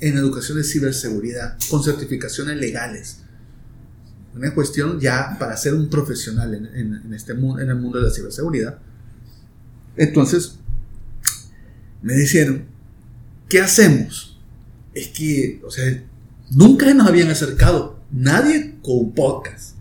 [0.00, 3.18] en educación de ciberseguridad con certificaciones legales.
[4.34, 8.08] Una cuestión ya para ser un profesional en, en- en este en el mundo de
[8.08, 8.78] la ciberseguridad.
[9.96, 10.58] Entonces,
[12.02, 12.66] me dijeron,
[13.48, 14.38] ¿qué hacemos?
[14.94, 16.02] Es que, o sea,
[16.50, 19.74] nunca nos habían acercado nadie con podcast.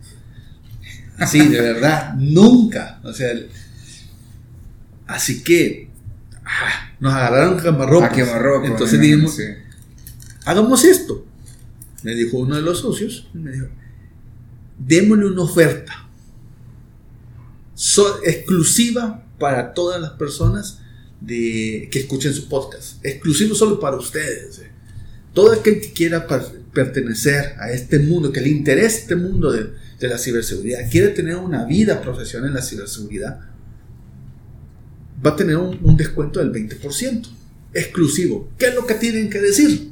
[1.18, 3.00] Así, de verdad, nunca.
[3.04, 3.32] O sea,
[5.08, 5.90] así que
[6.46, 8.12] ah, nos agarraron camarropas.
[8.12, 8.68] A quemarropa.
[8.68, 9.44] Entonces dijimos, sí.
[10.46, 11.26] hagamos esto.
[12.04, 13.68] Me dijo uno de los socios, me dijo,
[14.78, 16.08] démosle una oferta
[17.74, 20.82] so- exclusiva para todas las personas
[21.22, 23.04] de, que escuchen su podcast.
[23.06, 24.60] Exclusivo solo para ustedes.
[24.60, 24.72] eh.
[25.34, 26.28] Todo aquel que quiera
[26.74, 31.36] pertenecer a este mundo, que le interese este mundo de, de la ciberseguridad, quiere tener
[31.36, 33.40] una vida profesional en la ciberseguridad,
[35.26, 37.28] va a tener un, un descuento del 20%.
[37.74, 38.50] Exclusivo.
[38.58, 39.92] ¿Qué es lo que tienen que decir?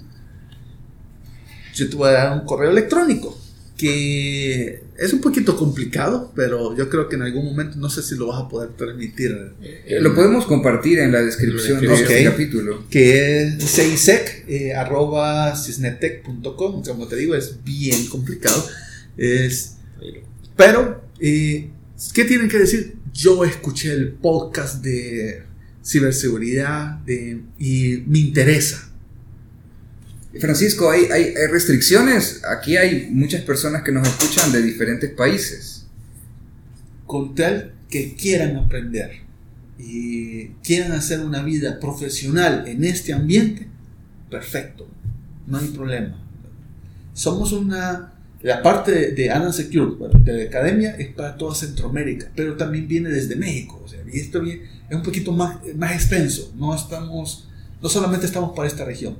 [1.76, 3.35] Yo te voy a dar un correo electrónico
[3.78, 8.16] que es un poquito complicado, pero yo creo que en algún momento no sé si
[8.16, 9.36] lo vas a poder transmitir.
[9.62, 12.00] Eh, Lo podemos compartir en la descripción de Ok.
[12.00, 12.86] este capítulo.
[12.90, 16.84] Que es ceisec, eh, arroba cisnetec.com.
[16.84, 18.66] Como te digo, es bien complicado.
[19.18, 19.76] Es,
[20.56, 21.70] pero, eh,
[22.14, 22.96] ¿qué tienen que decir?
[23.14, 25.44] Yo escuché el podcast de
[25.86, 28.90] ciberseguridad de- y me interesa.
[30.40, 32.42] Francisco, ¿hay, hay, hay restricciones?
[32.58, 35.88] Aquí hay muchas personas que nos escuchan de diferentes países.
[37.06, 39.26] con tal que quieran aprender
[39.78, 43.68] y quieran hacer una vida profesional en este ambiente,
[44.30, 44.88] perfecto,
[45.48, 46.18] no hay problema.
[47.14, 52.58] Somos una, la parte de, Alan Secure, de la academia, es para toda Centroamérica, pero
[52.58, 54.60] también viene desde México, o sea, y esto es
[54.92, 57.48] un poquito más, más extenso, no estamos,
[57.82, 59.18] no solamente estamos para esta región,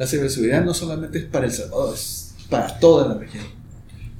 [0.00, 3.44] la ciberseguridad no solamente es para El Salvador, es para toda la región.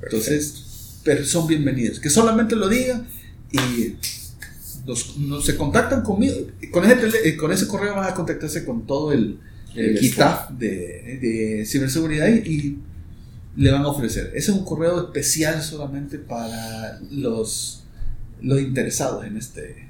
[0.02, 1.98] Entonces, pero son bienvenidos.
[1.98, 3.06] Que solamente lo digan
[3.50, 3.96] y
[4.86, 6.36] nos- se contactan conmigo.
[6.70, 9.38] Con ese, tele- eh, con ese correo van a contactarse con todo el,
[9.74, 12.78] el staff de, de ciberseguridad y, y
[13.56, 14.26] le van a ofrecer.
[14.34, 17.84] Ese es un correo especial solamente para los,
[18.42, 19.88] los interesados en este.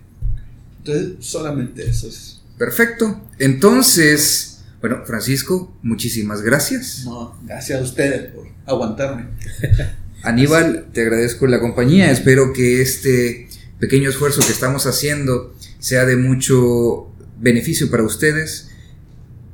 [0.78, 2.41] Entonces, solamente eso es.
[2.59, 3.20] Perfecto.
[3.38, 4.49] Entonces,
[4.81, 7.03] bueno, Francisco, muchísimas gracias.
[7.05, 9.26] No, gracias a ustedes por aguantarme.
[10.22, 12.11] Aníbal, te agradezco la compañía.
[12.11, 17.09] Espero que este pequeño esfuerzo que estamos haciendo sea de mucho
[17.39, 18.70] beneficio para ustedes.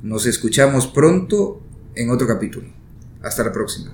[0.01, 1.61] Nos escuchamos pronto
[1.95, 2.67] en otro capítulo.
[3.21, 3.93] Hasta la próxima.